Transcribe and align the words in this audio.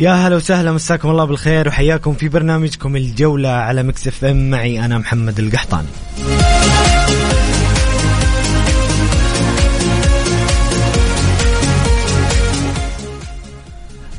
يا 0.00 0.12
هلا 0.12 0.36
وسهلا 0.36 0.72
مساكم 0.72 1.10
الله 1.10 1.24
بالخير 1.24 1.68
وحياكم 1.68 2.14
في 2.14 2.28
برنامجكم 2.28 2.96
الجولة 2.96 3.48
على 3.48 3.82
مكس 3.82 4.08
اف 4.08 4.24
ام. 4.24 4.50
معي 4.50 4.84
أنا 4.84 4.98
محمد 4.98 5.38
القحطاني. 5.38 5.88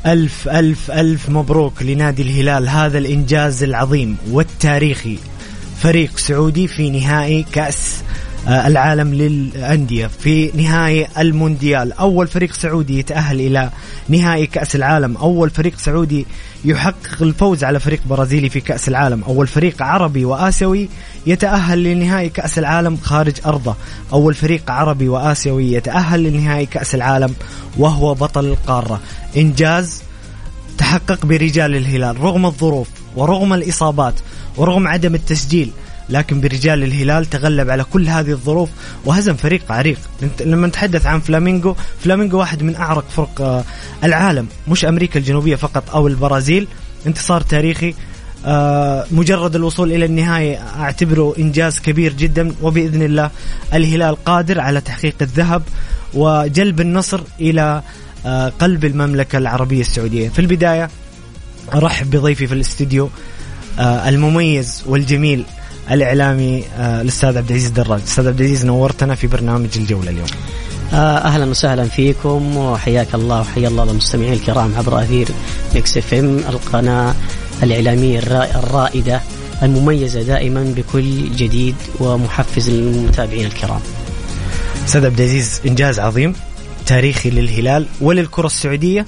ألف 0.06 0.48
ألف 0.48 0.90
ألف 0.90 1.28
مبروك 1.28 1.82
لنادي 1.82 2.22
الهلال 2.22 2.68
هذا 2.68 2.98
الإنجاز 2.98 3.62
العظيم 3.62 4.16
والتاريخي. 4.30 5.18
فريق 5.78 6.18
سعودي 6.18 6.68
في 6.68 6.90
نهائي 6.90 7.46
كأس 7.52 8.02
العالم 8.48 9.14
للأندية 9.14 10.06
في 10.06 10.50
نهائي 10.54 11.08
المونديال. 11.18 11.92
أول 11.92 12.26
فريق 12.26 12.52
سعودي 12.52 12.98
يتأهل 12.98 13.40
إلى 13.40 13.70
نهائي 14.08 14.46
كأس 14.46 14.76
العالم. 14.76 15.16
أول 15.16 15.50
فريق 15.50 15.78
سعودي 15.78 16.26
يحقق 16.64 17.22
الفوز 17.22 17.64
على 17.64 17.80
فريق 17.80 18.00
برازيلي 18.06 18.48
في 18.48 18.60
كأس 18.60 18.88
العالم. 18.88 19.24
أول 19.24 19.46
فريق 19.46 19.82
عربي 19.82 20.24
وآسيوي 20.24 20.88
يتأهل 21.26 21.84
لنهائي 21.84 22.28
كأس 22.28 22.58
العالم 22.58 22.96
خارج 22.96 23.34
أرضه. 23.46 23.76
أول 24.12 24.34
فريق 24.34 24.70
عربي 24.70 25.08
وآسيوي 25.08 25.72
يتأهل 25.72 26.22
لنهائي 26.22 26.66
كأس 26.66 26.94
العالم 26.94 27.34
وهو 27.78 28.14
بطل 28.14 28.44
القارة. 28.44 29.00
إنجاز 29.36 30.02
تحقق 30.78 31.26
برجال 31.26 31.76
الهلال. 31.76 32.20
رغم 32.20 32.46
الظروف 32.46 32.88
ورغم 33.16 33.52
الإصابات 33.52 34.14
ورغم 34.56 34.88
عدم 34.88 35.14
التسجيل 35.14 35.70
لكن 36.12 36.40
برجال 36.40 36.82
الهلال 36.82 37.26
تغلب 37.26 37.70
على 37.70 37.84
كل 37.84 38.08
هذه 38.08 38.30
الظروف 38.30 38.68
وهزم 39.04 39.34
فريق 39.34 39.72
عريق. 39.72 39.98
لما 40.40 40.66
نتحدث 40.66 41.06
عن 41.06 41.20
فلامينغو 41.20 41.76
فلامينغو 42.00 42.38
واحد 42.38 42.62
من 42.62 42.76
أعرق 42.76 43.04
فرق 43.08 43.40
آه، 43.40 43.64
العالم 44.04 44.46
مش 44.68 44.84
أمريكا 44.84 45.18
الجنوبية 45.18 45.56
فقط 45.56 45.90
أو 45.90 46.06
البرازيل. 46.06 46.68
انتصار 47.06 47.40
تاريخي 47.40 47.94
آه، 48.46 49.06
مجرد 49.10 49.56
الوصول 49.56 49.92
إلى 49.92 50.04
النهاية 50.04 50.56
أعتبره 50.56 51.34
إنجاز 51.38 51.80
كبير 51.80 52.12
جدا 52.12 52.52
وبإذن 52.62 53.02
الله 53.02 53.30
الهلال 53.74 54.24
قادر 54.24 54.60
على 54.60 54.80
تحقيق 54.80 55.14
الذهب 55.22 55.62
وجلب 56.14 56.80
النصر 56.80 57.20
إلى 57.40 57.82
آه، 58.26 58.48
قلب 58.48 58.84
المملكة 58.84 59.38
العربية 59.38 59.80
السعودية. 59.80 60.28
في 60.28 60.38
البداية 60.38 60.90
أرحب 61.74 62.10
بضيفي 62.10 62.46
في 62.46 62.54
الاستديو 62.54 63.10
المميز 63.80 64.82
والجميل 64.86 65.44
الإعلامي 65.90 66.64
آه، 66.78 67.00
الأستاذ 67.00 67.36
عبد 67.36 67.50
العزيز 67.50 67.70
دراج. 67.70 68.00
أستاذ 68.02 68.28
عبد 68.28 68.40
العزيز 68.40 68.64
نورتنا 68.64 69.14
في 69.14 69.26
برنامج 69.26 69.68
الجولة 69.76 70.10
اليوم. 70.10 70.26
آه، 70.92 71.18
أهلا 71.18 71.44
وسهلا 71.44 71.84
فيكم 71.84 72.56
وحياك 72.56 73.14
الله 73.14 73.40
وحيا 73.40 73.68
الله 73.68 73.82
المستمعين 73.82 74.32
الكرام 74.32 74.74
عبر 74.76 75.02
أثير 75.02 75.28
ميكس 75.74 75.96
إف 75.96 76.14
إم 76.14 76.38
القناة 76.38 77.14
الإعلامية 77.62 78.18
الرائدة 78.18 79.20
المميزة 79.62 80.22
دائما 80.22 80.74
بكل 80.76 81.36
جديد 81.36 81.74
ومحفز 82.00 82.70
للمتابعين 82.70 83.46
الكرام. 83.46 83.80
أستاذ 84.86 85.06
عبد 85.06 85.20
العزيز 85.20 85.60
إنجاز 85.66 85.98
عظيم 85.98 86.34
تاريخي 86.86 87.30
للهلال 87.30 87.86
وللكرة 88.00 88.46
السعودية. 88.46 89.06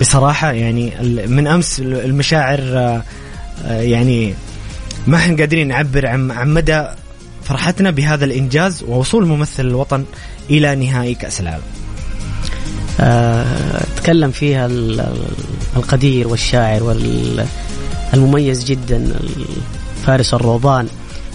بصراحة 0.00 0.52
يعني 0.52 0.92
من 1.26 1.46
أمس 1.46 1.80
المشاعر 1.80 2.60
آه، 3.64 3.80
يعني 3.80 4.34
ما 5.06 5.16
إحنا 5.16 5.36
قادرين 5.36 5.68
نعبر 5.68 6.06
عن 6.06 6.30
عن 6.30 6.54
مدى 6.54 6.84
فرحتنا 7.44 7.90
بهذا 7.90 8.24
الإنجاز 8.24 8.82
ووصول 8.82 9.26
ممثل 9.26 9.66
الوطن 9.66 10.04
إلى 10.50 10.74
نهائي 10.74 11.14
كأس 11.14 11.40
العالم. 11.40 11.62
أه 13.00 13.84
تكلم 13.96 14.30
فيها 14.30 14.66
القدير 15.76 16.28
والشاعر 16.28 16.82
والمميز 18.12 18.64
جدا 18.64 19.12
فارس 20.06 20.34
الروضان 20.34 20.88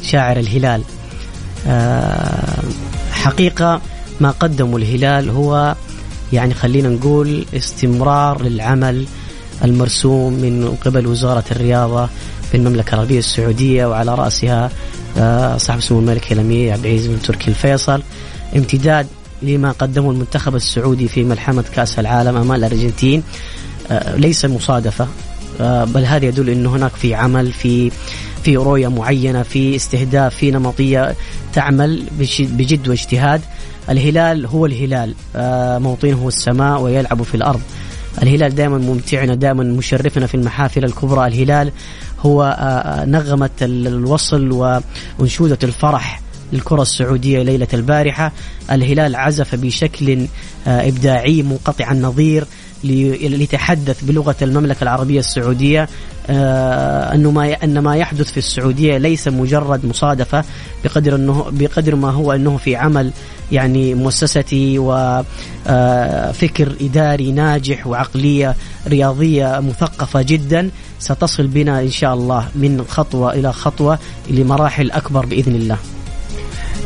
شاعر 0.03 0.37
الهلال 0.39 0.81
أه 1.67 2.59
حقيقة 3.11 3.81
ما 4.21 4.31
قدمه 4.31 4.77
الهلال 4.77 5.29
هو 5.29 5.75
يعني 6.33 6.53
خلينا 6.53 6.89
نقول 6.89 7.45
استمرار 7.53 8.41
للعمل 8.43 9.05
المرسوم 9.63 10.33
من 10.33 10.77
قبل 10.85 11.07
وزارة 11.07 11.43
الرياضة 11.51 12.09
في 12.51 12.57
المملكة 12.57 12.93
العربية 12.93 13.19
السعودية 13.19 13.85
وعلى 13.85 14.15
رأسها 14.15 14.71
آه، 15.17 15.57
صاحب 15.57 15.79
سمو 15.79 15.99
الملك 15.99 16.31
الأمير 16.31 16.73
عبد 16.73 16.85
العزيز 16.85 17.07
بن 17.07 17.21
تركي 17.21 17.47
الفيصل. 17.47 18.03
امتداد 18.55 19.07
لما 19.41 19.71
قدمه 19.71 20.11
المنتخب 20.11 20.55
السعودي 20.55 21.07
في 21.07 21.23
ملحمة 21.23 21.63
كأس 21.75 21.99
العالم 21.99 22.37
أمام 22.37 22.51
الأرجنتين. 22.51 23.23
آه، 23.91 24.15
ليس 24.15 24.45
مصادفة. 24.45 25.07
آه، 25.61 25.83
بل 25.83 26.05
هذا 26.05 26.25
يدل 26.25 26.49
أنه 26.49 26.75
هناك 26.75 26.91
في 26.91 27.15
عمل 27.15 27.51
في 27.51 27.91
في 28.43 28.57
رؤية 28.57 28.87
معينة 28.87 29.43
في 29.43 29.75
استهداف 29.75 30.35
في 30.35 30.51
نمطية 30.51 31.15
تعمل 31.53 32.03
بجد 32.39 32.87
واجتهاد. 32.87 33.41
الهلال 33.89 34.45
هو 34.45 34.65
الهلال. 34.65 35.15
موطنه 35.83 36.27
السماء 36.27 36.81
ويلعب 36.81 37.23
في 37.23 37.35
الأرض. 37.35 37.61
الهلال 38.21 38.55
دائما 38.55 38.77
ممتعنا 38.77 39.35
دائما 39.35 39.63
مشرفنا 39.63 40.27
في 40.27 40.35
المحافل 40.35 40.85
الكبرى. 40.85 41.27
الهلال 41.27 41.71
هو 42.19 42.43
آه، 42.43 42.45
آه، 42.45 43.05
نغمة 43.05 43.49
الوصل 43.61 44.51
وأنشودة 45.19 45.57
الفرح 45.63 46.21
للكرة 46.53 46.81
السعودية 46.81 47.43
ليلة 47.43 47.67
البارحة. 47.73 48.31
الهلال 48.71 49.15
عزف 49.15 49.55
بشكل 49.55 50.27
آه، 50.67 50.87
إبداعي 50.87 51.43
منقطع 51.43 51.91
النظير. 51.91 52.45
ليتحدث 52.83 54.03
بلغة 54.03 54.35
المملكة 54.41 54.83
العربية 54.83 55.19
السعودية 55.19 55.89
أنه 56.29 57.31
ما 57.31 57.63
أن 57.63 57.79
ما 57.79 57.95
يحدث 57.95 58.31
في 58.31 58.37
السعودية 58.37 58.97
ليس 58.97 59.27
مجرد 59.27 59.85
مصادفة 59.85 60.43
بقدر 60.83 61.15
أنه 61.15 61.45
بقدر 61.51 61.95
ما 61.95 62.09
هو 62.11 62.31
أنه 62.31 62.57
في 62.57 62.75
عمل 62.75 63.11
يعني 63.51 63.93
مؤسستي 63.93 64.79
وفكر 64.79 66.75
إداري 66.81 67.31
ناجح 67.31 67.87
وعقلية 67.87 68.55
رياضية 68.87 69.59
مثقفة 69.59 70.21
جدا. 70.21 70.69
ستصل 70.99 71.47
بنا 71.47 71.81
إن 71.81 71.89
شاء 71.89 72.13
الله 72.13 72.47
من 72.55 72.85
خطوة 72.87 73.33
إلى 73.33 73.53
خطوة 73.53 73.99
لمراحل 74.29 74.91
أكبر 74.91 75.25
بإذن 75.25 75.55
الله. 75.55 75.77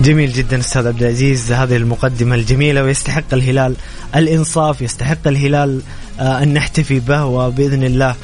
جميل 0.01 0.33
جدا 0.33 0.59
أستاذ 0.59 0.87
عبد 0.87 1.01
العزيز 1.03 1.51
هذه 1.51 1.75
المقدمة 1.77 2.35
الجميلة 2.35 2.83
ويستحق 2.83 3.33
الهلال 3.33 3.75
الإنصاف 4.15 4.81
يستحق 4.81 5.27
الهلال 5.27 5.81
آه 6.19 6.43
أن 6.43 6.53
نحتفي 6.53 6.99
به 6.99 7.25
وبإذن 7.25 7.83
الله 7.83 8.15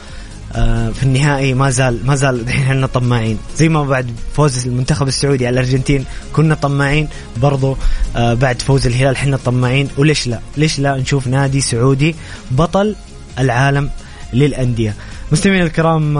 آه 0.53 0.89
في 0.89 1.03
النهائي 1.03 1.53
ما 1.53 1.69
زال 1.69 1.99
ما 2.05 2.15
زال 2.15 2.39
الحين 2.39 2.63
إحنا 2.63 2.87
طماعين. 2.87 3.37
زي 3.57 3.69
ما 3.69 3.83
بعد 3.83 4.11
فوز 4.33 4.67
المنتخب 4.67 5.07
السعودي 5.07 5.47
على 5.47 5.53
الأرجنتين 5.53 6.05
كنا 6.33 6.55
طماعين 6.55 7.07
برضو 7.37 7.77
آه 8.15 8.33
بعد 8.33 8.61
فوز 8.61 8.87
الهلال 8.87 9.15
إحنا 9.15 9.37
طماعين. 9.37 9.89
وليش 9.97 10.27
لا؟ 10.27 10.39
ليش 10.57 10.79
لا 10.79 10.97
نشوف 10.97 11.27
نادي 11.27 11.61
سعودي 11.61 12.15
بطل 12.51 12.95
العالم 13.39 13.89
للأندية؟ 14.33 14.95
مستمعينا 15.31 15.65
الكرام 15.65 16.13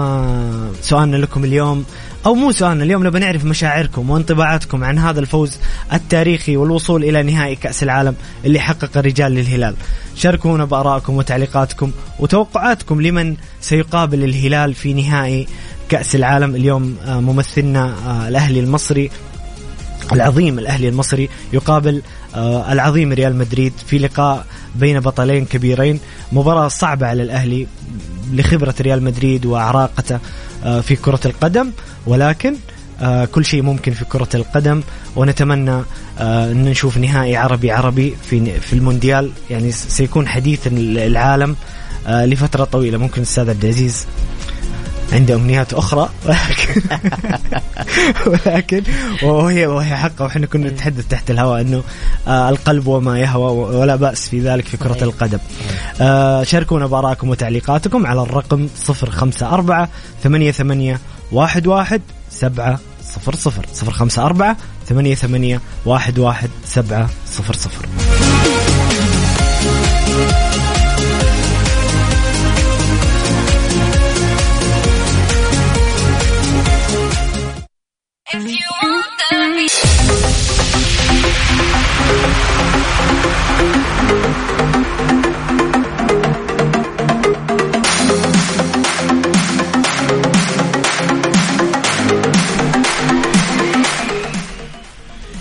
سؤالنا 0.82 1.16
لكم 1.16 1.44
اليوم 1.44 1.84
أو 2.26 2.34
مو 2.34 2.52
سؤالنا 2.52 2.84
اليوم 2.84 3.06
نبغى 3.06 3.20
نعرف 3.20 3.44
مشاعركم 3.44 4.10
وانطباعاتكم 4.10 4.84
عن 4.84 4.98
هذا 4.98 5.20
الفوز 5.20 5.58
التاريخي 5.92 6.56
والوصول 6.56 7.04
إلى 7.04 7.22
نهائي 7.22 7.56
كأس 7.56 7.82
العالم 7.82 8.14
اللي 8.44 8.60
حقق 8.60 8.98
الرجال 8.98 9.32
للهلال. 9.32 9.74
شاركونا 10.16 10.64
بآرائكم 10.64 11.16
وتعليقاتكم 11.16 11.90
وتوقعاتكم 12.18 13.02
لمن 13.02 13.36
سيقابل 13.60 14.24
الهلال 14.24 14.74
في 14.74 14.94
نهائي 14.94 15.46
كأس 15.88 16.14
العالم. 16.14 16.54
اليوم 16.56 16.96
آه، 17.06 17.20
ممثلنا 17.20 17.94
آه، 18.06 18.28
الأهلي 18.28 18.60
المصري 18.60 19.10
العظيم 20.12 20.58
الأهلي 20.58 20.88
المصري 20.88 21.28
يقابل 21.52 22.02
آه 22.34 22.72
العظيم 22.72 23.12
ريال 23.12 23.36
مدريد 23.36 23.72
في 23.86 23.98
لقاء 23.98 24.46
بين 24.74 25.00
بطلين 25.00 25.44
كبيرين. 25.44 26.00
مباراة 26.32 26.68
صعبة 26.68 27.06
على 27.06 27.22
الأهلي 27.22 27.66
لخبرة 28.32 28.74
ريال 28.80 29.02
مدريد 29.02 29.46
وعراقته 29.46 30.18
في 30.80 30.96
كرة 30.96 31.20
القدم 31.24 31.70
ولكن 32.06 32.54
آه 33.00 33.24
كل 33.24 33.44
شيء 33.44 33.62
ممكن 33.62 33.92
في 33.92 34.04
كرة 34.04 34.28
القدم 34.34 34.82
ونتمنى 35.16 35.82
آه 36.18 36.52
أن 36.52 36.64
نشوف 36.64 36.98
نهائي 36.98 37.36
عربي 37.36 37.70
عربي 37.70 38.14
في 38.30 38.60
في 38.60 38.72
المونديال. 38.72 39.30
يعني 39.50 39.72
سيكون 39.72 40.28
حديث 40.28 40.66
العالم 40.72 41.56
آه 42.06 42.24
لفترة 42.26 42.64
طويلة. 42.64 42.98
ممكن 42.98 43.16
الاستاذ 43.16 43.50
عبد 43.50 43.64
العزيز. 43.64 44.06
عنده 45.12 45.34
أمنيات 45.34 45.72
أخرى 45.72 46.08
ولكن 46.26 46.82
ولكن 48.46 48.82
وهي 49.22 49.66
وهي 49.66 49.96
حقه 49.96 50.24
وإحنا 50.24 50.46
كنا 50.46 50.66
إيه. 50.66 50.72
نتحدث 50.72 51.06
تحت 51.08 51.30
الهواء 51.30 51.60
إنه 51.60 51.82
آه 52.28 52.48
القلب 52.48 52.86
وما 52.86 53.18
يهوى 53.18 53.76
ولا 53.76 53.96
بأس 53.96 54.28
في 54.28 54.40
ذلك 54.40 54.66
في 54.66 54.76
كرة 54.76 54.94
إيه. 54.94 55.02
القدم. 55.02 55.38
إيه. 55.38 56.06
آه 56.06 56.42
شاركونا 56.42 56.86
بارائكم 56.86 57.28
وتعليقاتكم 57.28 58.06
على 58.06 58.22
الرقم 58.22 58.68
054 58.88 59.88
88 60.22 60.98
11 61.38 62.00
700 62.30 62.78
054 63.82 64.56
88 64.88 65.60
11 65.86 66.48
700 66.64 67.08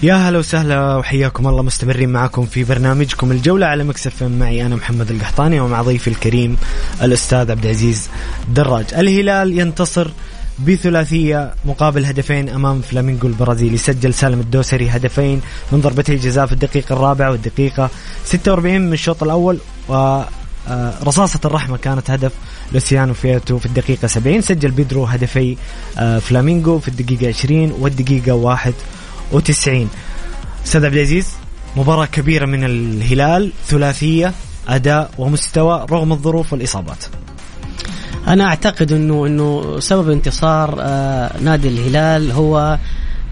يا 0.03 0.15
هلا 0.15 0.39
وسهلا 0.39 0.95
وحياكم 0.95 1.47
الله 1.47 1.63
مستمرين 1.63 2.09
معكم 2.09 2.45
في 2.45 2.63
برنامجكم 2.63 3.31
الجولة 3.31 3.65
على 3.65 3.83
ميكس 3.83 4.10
إف 4.10 4.17
إم 4.17 4.23
معي 4.23 4.65
أنا 4.65 4.75
محمد 4.75 5.11
القحطاني 5.11 5.59
ومع 5.59 5.81
ضيفي 5.81 6.07
الكريم 6.07 6.57
الأستاذ 7.01 7.51
عبد 7.51 7.65
العزيز 7.65 8.09
دراج. 8.49 8.85
الهلال 8.93 9.59
ينتصر 9.59 10.11
بثلاثية 10.67 11.53
مقابل 11.65 12.05
هدفين 12.05 12.49
أمام 12.49 12.81
فلامينغو 12.81 13.27
البرازيلي. 13.27 13.77
سجل 13.77 14.13
سالم 14.13 14.39
الدوسري 14.39 14.89
هدفين 14.89 15.41
من 15.71 15.81
ضربتي 15.81 16.13
الجزاء 16.13 16.45
في 16.45 16.51
الدقيقة 16.51 16.93
الرابعة 16.93 17.31
والدقيقة 17.31 17.89
46 18.25 18.81
من 18.81 18.93
الشوط 18.93 19.23
الأول. 19.23 19.57
و 19.89 20.21
آه، 20.67 20.93
رصاصة 21.03 21.39
الرحمة 21.45 21.77
كانت 21.77 22.11
هدف 22.11 22.31
لوسيانو 22.73 23.13
فياتو 23.13 23.57
في 23.57 23.65
الدقيقة 23.65 24.07
70 24.07 24.41
سجل 24.41 24.71
بيدرو 24.71 25.05
هدفي 25.05 25.57
آه، 25.97 26.19
فلامينغو 26.19 26.79
في 26.79 26.87
الدقيقة 26.87 27.27
20 27.27 27.71
والدقيقة 27.79 28.35
91 29.31 29.89
أستاذ 30.65 30.85
عبد 30.85 30.95
العزيز 30.95 31.27
مباراة 31.77 32.05
كبيرة 32.05 32.45
من 32.45 32.63
الهلال 32.63 33.51
ثلاثية 33.67 34.33
أداء 34.67 35.11
ومستوى 35.17 35.85
رغم 35.91 36.11
الظروف 36.11 36.53
والإصابات. 36.53 37.05
أنا 38.27 38.43
أعتقد 38.43 38.91
انه 38.91 39.27
إنه 39.27 39.79
سبب 39.79 40.09
انتصار 40.09 40.77
آه 40.79 41.37
نادي 41.41 41.67
الهلال 41.67 42.31
هو 42.31 42.77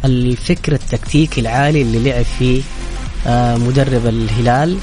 الفكر 0.05 0.73
التكتيكي 0.73 1.41
العالي 1.41 1.81
اللي 1.81 2.11
لعب 2.11 2.25
فيه 2.39 2.61
آه 3.27 3.55
مدرب 3.57 4.05
الهلال 4.07 4.77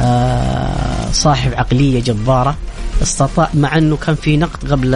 آه 0.00 1.10
صاحب 1.12 1.54
عقلية 1.54 2.00
جبارة 2.00 2.56
استطاع 3.02 3.50
مع 3.54 3.78
إنه 3.78 3.96
كان 3.96 4.14
في 4.14 4.36
نقد 4.36 4.70
قبل 4.72 4.94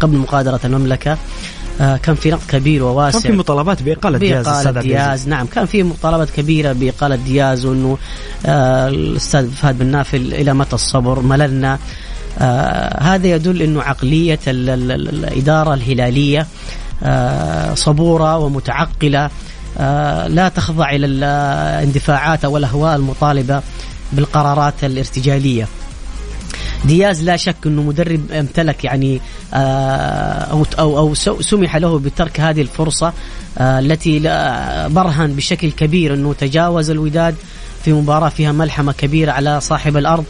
قبل 0.00 0.16
مغادره 0.16 0.60
المملكة 0.64 1.12
آه 1.12 1.16
كان 1.78 2.14
في 2.14 2.30
نقد 2.30 2.46
كبير 2.48 2.82
وواسع. 2.82 3.20
كان 3.20 3.30
في 3.30 3.38
مطالبات 3.38 3.82
بإقالة 3.82 4.18
دياز 4.18 4.46
بإقالة 4.46 4.80
دياز. 4.80 5.28
نعم 5.28 5.46
كان 5.46 5.66
في 5.66 5.82
مطالبات 5.82 6.30
كبيرة 6.30 6.72
بإقالة 6.72 7.16
دياز 7.16 7.66
وأنه 7.66 7.98
آه 8.46 8.88
الأستاذ 8.88 9.50
فهد 9.50 9.78
بن 9.78 9.86
نافل 9.86 10.34
إلى 10.34 10.54
متى 10.54 10.74
الصبر 10.74 11.20
مللنا. 11.20 11.78
آه 12.38 13.02
هذا 13.02 13.26
يدل 13.26 13.62
إنه 13.62 13.82
عقلية 13.82 14.38
ال 14.46 14.70
ال 14.70 14.92
ال 14.92 15.24
الإدارة 15.24 15.74
الهلالية 15.74 16.46
آه 17.02 17.74
صبورة 17.74 18.38
ومتعقلة. 18.38 19.30
آه 19.78 20.26
لا 20.26 20.48
تخضع 20.48 20.90
إلى 20.90 21.06
الاندفاعات 21.06 22.44
أو 22.44 22.56
الأهواء 22.56 22.96
المطالبة 22.96 23.62
بالقرارات 24.12 24.84
الارتجالية. 24.84 25.68
دياز 26.84 27.22
لا 27.22 27.36
شك 27.36 27.56
إنه 27.66 27.82
مدرب 27.82 28.32
امتلك 28.32 28.84
يعني 28.84 29.20
أو 29.54 30.66
أو 30.78 30.98
أو 30.98 31.14
سمح 31.40 31.76
له 31.76 31.98
بترك 31.98 32.40
هذه 32.40 32.60
الفرصة 32.60 33.12
التي 33.60 34.18
برهن 34.88 35.32
بشكل 35.36 35.70
كبير 35.70 36.14
إنه 36.14 36.32
تجاوز 36.32 36.90
الوداد 36.90 37.34
في 37.84 37.92
مباراة 37.92 38.28
فيها 38.28 38.52
ملحمة 38.52 38.92
كبيرة 38.92 39.32
على 39.32 39.60
صاحب 39.60 39.96
الأرض 39.96 40.24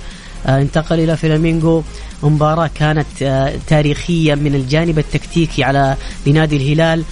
انتقل 0.47 1.01
إلى 1.01 1.17
فلامينغو. 1.17 1.83
مباراة 2.23 2.71
كانت 2.75 3.07
تاريخية 3.67 4.35
من 4.35 4.55
الجانب 4.55 4.99
التكتيكي 4.99 5.65
على 5.65 5.97
لنادي 6.27 6.57
الهلال 6.57 7.05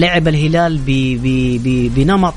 لعب 0.00 0.28
الهلال 0.28 0.80
بنمط 1.96 2.34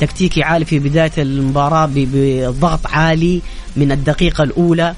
تكتيكي 0.00 0.42
عالي 0.42 0.64
في 0.64 0.78
بداية 0.78 1.12
المباراة 1.18 1.88
بضغط 1.94 2.86
عالي 2.86 3.42
من 3.76 3.92
الدقيقة 3.92 4.44
الأولى 4.44 4.94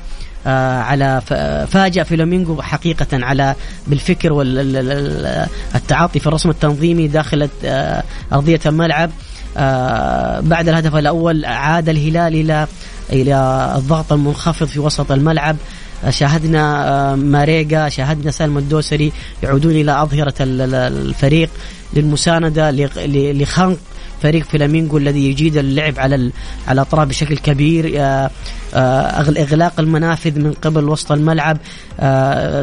على 0.47 1.23
فاجأ 1.71 2.03
فلامينغو 2.03 2.63
حقيقة 2.63 3.07
على 3.13 3.55
بالفكر 3.87 4.33
والتعاطي 4.33 6.19
في 6.19 6.27
الرسم 6.27 6.51
التنظيمي 6.51 7.09
داخل 7.09 7.49
أرضية 8.33 8.61
الملعب. 8.67 9.11
بعد 10.49 10.69
الهدف 10.69 10.97
الأول 10.97 11.45
عاد 11.45 11.89
الهلال 11.89 12.35
إلى 12.35 12.67
إلى 13.13 13.73
الضغط 13.77 14.13
المنخفض 14.13 14.67
في 14.67 14.81
وسط 14.81 15.13
الملعب. 15.13 15.57
شاهدنا 16.11 17.15
ماريجا 17.17 17.89
شاهدنا 17.89 18.31
سالم 18.31 18.59
الدوسري 18.59 19.13
يعودون 19.43 19.73
إلى 19.73 20.03
أظهرة 20.03 20.35
الفريق 20.41 21.51
للمساندة 21.95 22.71
لخنق 23.07 23.79
فريق 24.23 24.45
فلامينغو 24.45 24.99
الذي 24.99 25.31
يجيد 25.31 25.57
اللعب 25.57 25.95
على 25.99 26.15
على 26.69 26.83
الأطراف 26.83 27.09
بشكل 27.09 27.37
كبير. 27.37 28.01
إغلاق 28.75 29.81
المنافذ 29.81 30.39
من 30.39 30.53
قبل 30.53 30.89
وسط 30.89 31.13
الملعب. 31.13 31.59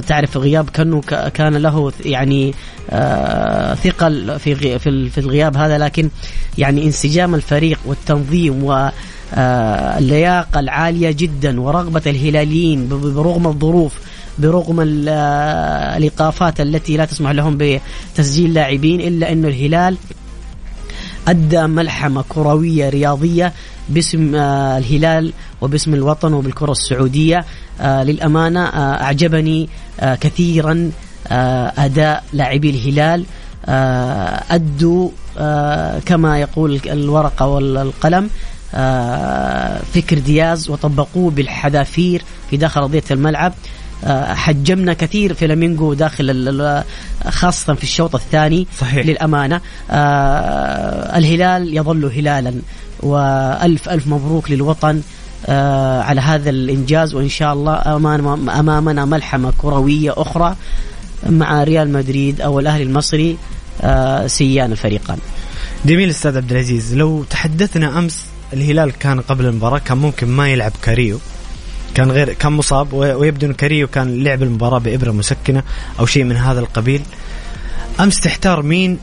تعرف 0.08 0.38
غياب 0.38 0.70
كانه 0.70 1.02
كان 1.34 1.56
له 1.56 1.92
يعني 2.06 2.54
ثقل 3.84 4.40
في 4.40 4.80
في 5.10 5.18
الغياب 5.18 5.58
هذا 5.58 5.78
لكن 5.78 6.10
يعني 6.58 6.84
انسجام 6.84 7.36
الفريق 7.36 7.80
والتنظيم 7.86 8.64
و 8.64 8.90
اللياقة 9.98 10.60
العالية 10.60 11.12
جدا 11.12 11.62
ورغبة 11.62 12.02
الهلاليين 12.08 12.88
برغم 12.90 13.48
الظروف 13.48 13.94
برغم 14.40 14.82
الإيقافات 14.82 16.62
التي 16.62 16.98
لا 16.98 17.06
تسمح 17.06 17.32
لهم 17.32 17.58
بتسجيل 17.58 18.54
لاعبين 18.54 19.02
إلا 19.02 19.32
أن 19.32 19.46
الهلال 19.46 19.98
أدى 21.28 21.68
ملحمة 21.68 22.24
كروية 22.30 22.90
رياضية 22.90 23.54
باسم 23.90 24.36
الهلال 24.36 25.34
وباسم 25.62 25.94
الوطن 25.94 26.34
وبالكرة 26.34 26.72
السعودية. 26.72 27.46
للأمانة 27.82 28.66
أعجبني 28.66 29.70
كثيرا 30.02 30.92
أداء 31.78 32.24
لاعبي 32.34 32.70
الهلال. 32.70 33.26
أدوا 34.52 35.10
كما 36.06 36.40
يقول 36.40 36.80
الورقة 36.86 37.48
والقلم 37.48 38.30
فكر 39.94 40.20
دياز 40.20 40.70
وطبقوه 40.70 41.32
بالحذافير 41.32 42.24
في 42.50 42.58
داخل 42.58 42.82
أرضية 42.82 43.04
الملعب. 43.12 43.54
حجمنا 44.08 44.94
كثير 44.94 45.34
فلامينغو 45.34 45.94
داخل 45.94 46.84
خاصة 47.30 47.74
في 47.74 47.84
الشوط 47.84 48.16
الثاني 48.16 48.68
صحيح. 48.80 49.06
للأمانة 49.06 49.62
الهلال 51.18 51.78
يظل 51.78 52.06
هلالا 52.06 52.54
وألف 53.00 53.90
ألف 53.90 54.08
مبروك 54.08 54.52
للوطن 54.52 55.02
آه 55.46 56.02
على 56.02 56.22
هذا 56.22 56.50
الإنجاز 56.50 57.16
وإن 57.16 57.30
شاء 57.30 57.54
الله 57.54 57.96
أمامنا 58.60 59.06
ملحمة 59.06 59.54
كروية 59.58 60.14
أخرى 60.18 60.56
مع 61.30 61.64
ريال 61.64 61.92
مدريد 61.92 62.42
أو 62.42 62.60
الأهلي 62.60 62.84
المصري 62.84 63.38
آه 63.82 64.28
سيان 64.28 64.72
الفريقان. 64.72 65.18
جميل 65.86 66.10
أستاذ 66.10 66.38
عبد 66.38 66.52
العزيز 66.52 66.96
لو 66.96 67.24
تحدثنا 67.24 68.00
أمس 68.00 68.26
الهلال 68.54 68.92
كان 68.92 69.22
قبل 69.22 69.46
المباراة 69.46 69.80
كان 69.80 69.98
ممكن 69.98 70.28
ما 70.28 70.50
يلعب 70.50 70.72
كاريو 70.82 71.20
كان 71.96 72.34
كان 72.34 72.52
مصاب 72.52 72.94
ويبدو 72.94 73.46
إن 73.48 73.54
كاريو 73.54 73.88
كان 73.88 74.24
لعب 74.24 74.44
المباراة 74.44 74.80
بإبرة 74.80 75.12
مسكنة 75.12 75.64
أو 76.00 76.06
شيء 76.06 76.24
من 76.24 76.38
هذا 76.38 76.60
القبيل. 76.60 77.02
أمس 78.00 78.20
تحتار 78.20 78.62
مين؟ 78.62 79.00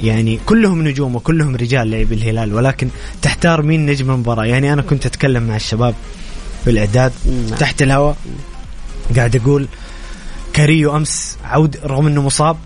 يعني 0.00 0.38
كلهم 0.46 0.88
نجوم 0.88 1.16
وكلهم 1.16 1.56
رجال 1.56 1.90
لعب 1.90 2.12
الهلال 2.12 2.54
ولكن 2.54 2.88
تحتار 3.22 3.62
مين 3.62 3.86
نجم 3.86 4.10
المباراة؟ 4.10 4.44
يعني 4.44 4.72
أنا 4.72 4.82
كنت 4.82 5.06
أتكلم 5.06 5.42
مع 5.42 5.56
الشباب 5.56 5.94
في 6.64 6.70
الاعداد 6.70 7.12
نعم. 7.26 7.58
تحت 7.58 7.82
الهواء 7.82 8.16
قاعد 9.16 9.36
أقول 9.36 9.68
كاريو 10.52 10.96
أمس 10.96 11.36
عود 11.44 11.76
رغم 11.84 12.06
إنه 12.06 12.22
مصاب 12.22 12.56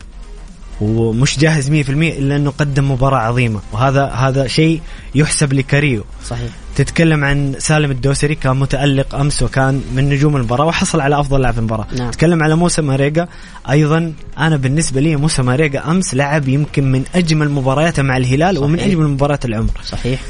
ومش 0.81 1.39
جاهز 1.39 1.71
100% 1.71 1.71
إلا 1.71 2.37
إنه 2.37 2.51
قدم 2.51 2.91
مباراة 2.91 3.19
عظيمة 3.19 3.61
وهذا 3.73 4.05
هذا 4.07 4.47
شيء 4.47 4.81
يحسب 5.15 5.53
لكاريو. 5.53 6.05
صحيح. 6.25 6.51
تتكلم 6.77 7.25
عن 7.25 7.55
سالم 7.59 7.91
الدوسري 7.91 8.35
كان 8.35 8.57
متألق 8.57 9.15
أمس 9.15 9.43
وكان 9.43 9.83
من 9.95 10.09
نجوم 10.09 10.37
المباراة 10.37 10.65
وحصل 10.65 11.01
على 11.01 11.21
أفضل 11.21 11.41
لاعب 11.41 11.55
في 11.55 11.61
المباراة. 11.61 11.87
نعم. 11.97 12.11
تتكلم 12.11 12.43
على 12.43 12.57
موسى 12.57 12.83
ماريجا 12.83 13.29
أيضا 13.71 14.13
أنا 14.39 14.57
بالنسبة 14.57 15.01
لي 15.01 15.17
موسى 15.17 15.43
ماريجا 15.43 15.91
أمس 15.91 16.15
لعب 16.15 16.49
يمكن 16.49 16.93
من 16.93 17.05
أجمل 17.15 17.51
مبارياته 17.51 18.03
مع 18.03 18.17
الهلال 18.17 18.55
صحيح. 18.55 18.63
ومن 18.63 18.81
أجمل 18.81 19.09
مباريات 19.09 19.45
العمر. 19.45 19.71
صحيح. 19.85 20.21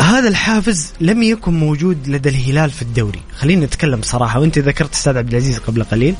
هذا 0.00 0.28
الحافز 0.28 0.92
لم 1.00 1.22
يكن 1.22 1.54
موجود 1.54 2.08
لدى 2.08 2.28
الهلال 2.28 2.70
في 2.70 2.82
الدوري. 2.82 3.20
خلينا 3.36 3.66
نتكلم 3.66 4.00
بصراحة 4.00 4.40
وأنت 4.40 4.58
ذكرت 4.58 4.94
أستاذ 4.94 5.18
عبد 5.18 5.28
العزيز 5.28 5.58
قبل 5.58 5.84
قليل 5.84 6.14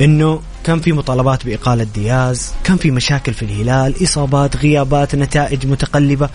إنه 0.00 0.42
كان 0.64 0.80
في 0.80 0.92
مطالبات 0.92 1.46
بإقالة 1.46 1.86
دياز 1.94 2.52
كان 2.64 2.76
في 2.76 2.90
مشاكل 2.90 3.34
في 3.34 3.42
الهلال 3.42 4.02
إصابات 4.02 4.56
غيابات 4.56 5.14
نتائج 5.14 5.66
متقلبة. 5.66 6.28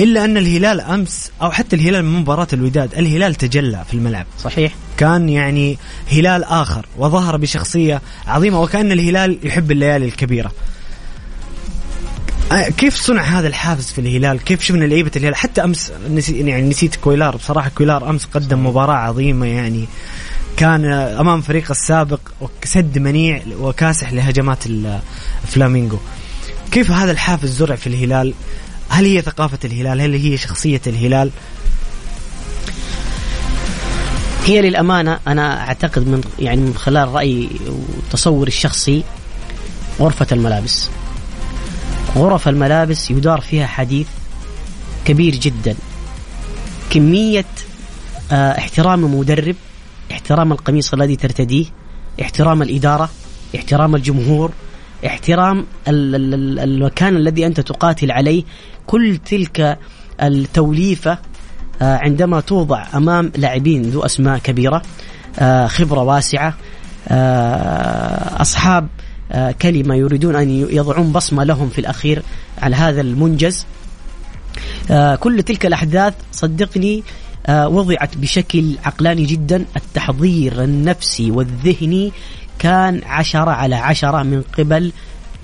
إلا 0.00 0.24
أن 0.24 0.36
الهلال 0.36 0.80
أمس 0.80 1.30
أو 1.42 1.50
حتى 1.50 1.76
الهلال 1.76 2.04
من 2.04 2.20
مباراة 2.20 2.48
الوداد 2.52 2.94
الهلال 2.94 3.34
تجلى 3.34 3.84
في 3.88 3.94
الملعب 3.94 4.26
صحيح 4.38 4.74
كان 4.96 5.28
يعني 5.28 5.78
هلال 6.12 6.44
آخر 6.44 6.86
وظهر 6.98 7.36
بشخصية 7.36 8.02
عظيمة 8.26 8.60
وكأن 8.60 8.92
الهلال 8.92 9.38
يحب 9.42 9.70
الليالي 9.70 10.04
الكبيرة 10.06 10.52
آه، 12.52 12.68
كيف 12.68 12.94
صنع 12.94 13.22
هذا 13.22 13.48
الحافز 13.48 13.90
في 13.90 14.00
الهلال؟ 14.00 14.44
كيف 14.44 14.62
شفنا 14.62 14.84
لعيبة 14.84 15.10
الهلال؟ 15.16 15.36
حتى 15.36 15.64
أمس 15.64 15.92
نسي 16.10 16.38
يعني 16.38 16.68
نسيت 16.68 16.96
كويلار 16.96 17.36
بصراحة 17.36 17.68
كويلار 17.68 18.10
أمس 18.10 18.24
قدم 18.24 18.66
مباراة 18.66 18.94
عظيمة 18.94 19.46
يعني 19.46 19.86
كان 20.56 20.84
أمام 20.92 21.40
فريق 21.40 21.70
السابق 21.70 22.20
سد 22.64 22.98
منيع 22.98 23.42
وكاسح 23.60 24.12
لهجمات 24.12 24.58
الفلامينغو. 25.44 25.98
كيف 26.70 26.90
هذا 26.90 27.12
الحافز 27.12 27.50
زرع 27.50 27.76
في 27.76 27.86
الهلال؟ 27.86 28.34
هل 28.88 29.04
هي 29.04 29.22
ثقافة 29.22 29.58
الهلال؟ 29.64 30.00
هل 30.00 30.14
هي 30.14 30.36
شخصية 30.36 30.80
الهلال؟ 30.86 31.30
هي 34.44 34.62
للأمانة 34.62 35.18
أنا 35.26 35.60
أعتقد 35.68 36.08
من 36.08 36.20
يعني 36.38 36.60
من 36.60 36.74
خلال 36.74 37.08
رأيي 37.08 37.48
وتصوري 37.68 38.48
الشخصي 38.48 39.04
غرفة 40.00 40.26
الملابس 40.32 40.88
غرف 42.16 42.48
الملابس 42.48 43.10
يدار 43.10 43.40
فيها 43.40 43.66
حديث 43.66 44.06
كبير 45.04 45.34
جدا 45.34 45.76
كمية 46.90 47.44
آه 48.32 48.58
احترام 48.58 49.04
المدرب 49.04 49.56
احترام 50.12 50.52
القميص 50.52 50.94
الذي 50.94 51.16
ترتديه 51.16 51.66
احترام 52.22 52.62
الإدارة 52.62 53.10
احترام 53.56 53.94
الجمهور 53.94 54.52
احترام 55.06 55.66
المكان 55.88 57.16
الذي 57.16 57.46
أنت 57.46 57.60
تقاتل 57.60 58.10
عليه. 58.10 58.44
كل 58.86 59.18
تلك 59.18 59.78
التوليفة 60.22 61.18
آه، 61.82 61.96
عندما 61.96 62.40
توضع 62.40 62.86
أمام 62.94 63.32
لاعبين 63.36 63.82
ذو 63.82 64.04
أسماء 64.04 64.38
كبيرة 64.38 64.82
آه، 65.38 65.66
خبرة 65.66 66.02
واسعة 66.02 66.54
آه، 67.08 68.42
أصحاب 68.42 68.88
كلمة 69.62 69.94
يريدون 69.94 70.36
أن 70.36 70.50
يضعون 70.50 71.12
بصمة 71.12 71.44
لهم 71.44 71.68
في 71.68 71.78
الأخير 71.78 72.22
على 72.62 72.76
هذا 72.76 73.00
المنجز. 73.00 73.66
كل 75.20 75.42
تلك 75.42 75.66
الأحداث 75.66 76.14
صدقني 76.32 77.02
وضعت 77.48 78.16
بشكل 78.16 78.74
عقلاني 78.84 79.24
جدا 79.24 79.64
التحضير 79.76 80.64
النفسي 80.64 81.30
والذهني 81.30 82.12
كان 82.58 83.00
عشرة 83.06 83.50
على 83.50 83.74
عشرة 83.76 84.22
من 84.22 84.42
قبل 84.58 84.92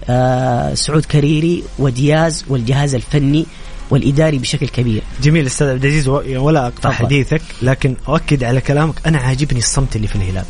آه 0.09 0.75
سعود 0.75 1.05
كريري 1.05 1.65
ودياز 1.79 2.45
والجهاز 2.49 2.95
الفني 2.95 3.47
والإداري 3.91 4.39
بشكل 4.39 4.69
كبير. 4.69 5.03
جميل 5.23 5.47
أستاذ 5.47 5.69
عبد 5.69 5.85
العزيز 5.85 6.09
ولا 6.09 6.67
أقطع 6.67 6.81
طبعا. 6.81 6.95
حديثك 6.95 7.43
لكن 7.63 7.97
أؤكد 8.09 8.45
على 8.45 8.61
كلامك 8.61 9.07
أنا 9.07 9.19
عاجبني 9.19 9.59
الصمت 9.59 9.97
اللي 9.97 10.07
في 10.07 10.17
الهلال. 10.17 10.45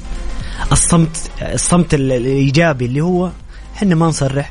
الصمت 0.72 1.30
الصمت 1.42 1.94
الإيجابي 1.94 2.84
اللي 2.84 3.00
هو 3.00 3.30
إحنا 3.76 3.94
ما 3.94 4.06
نصرح 4.06 4.50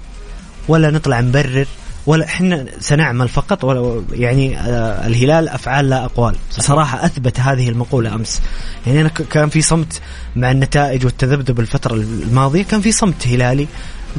ولا 0.67 0.91
نطلع 0.91 1.19
نبرر 1.19 1.67
ولا 2.05 2.25
إحنا 2.25 2.65
سنعمل 2.79 3.29
فقط 3.29 3.63
ولا 3.63 4.03
يعني 4.11 4.59
آه 4.59 5.07
الهلال 5.07 5.49
أفعال 5.49 5.89
لا 5.89 6.05
أقوال. 6.05 6.35
صحيح. 6.51 6.65
صراحة 6.65 7.05
أثبت 7.05 7.39
هذه 7.39 7.69
المقولة 7.69 8.15
أمس. 8.15 8.41
يعني 8.87 9.01
أنا 9.01 9.09
كان 9.09 9.49
في 9.49 9.61
صمت 9.61 10.01
مع 10.35 10.51
النتائج 10.51 11.05
والتذبذب 11.05 11.59
الفترة 11.59 11.93
الماضية 11.93 12.63
كان 12.63 12.81
في 12.81 12.91
صمت 12.91 13.27
هلالي 13.27 13.67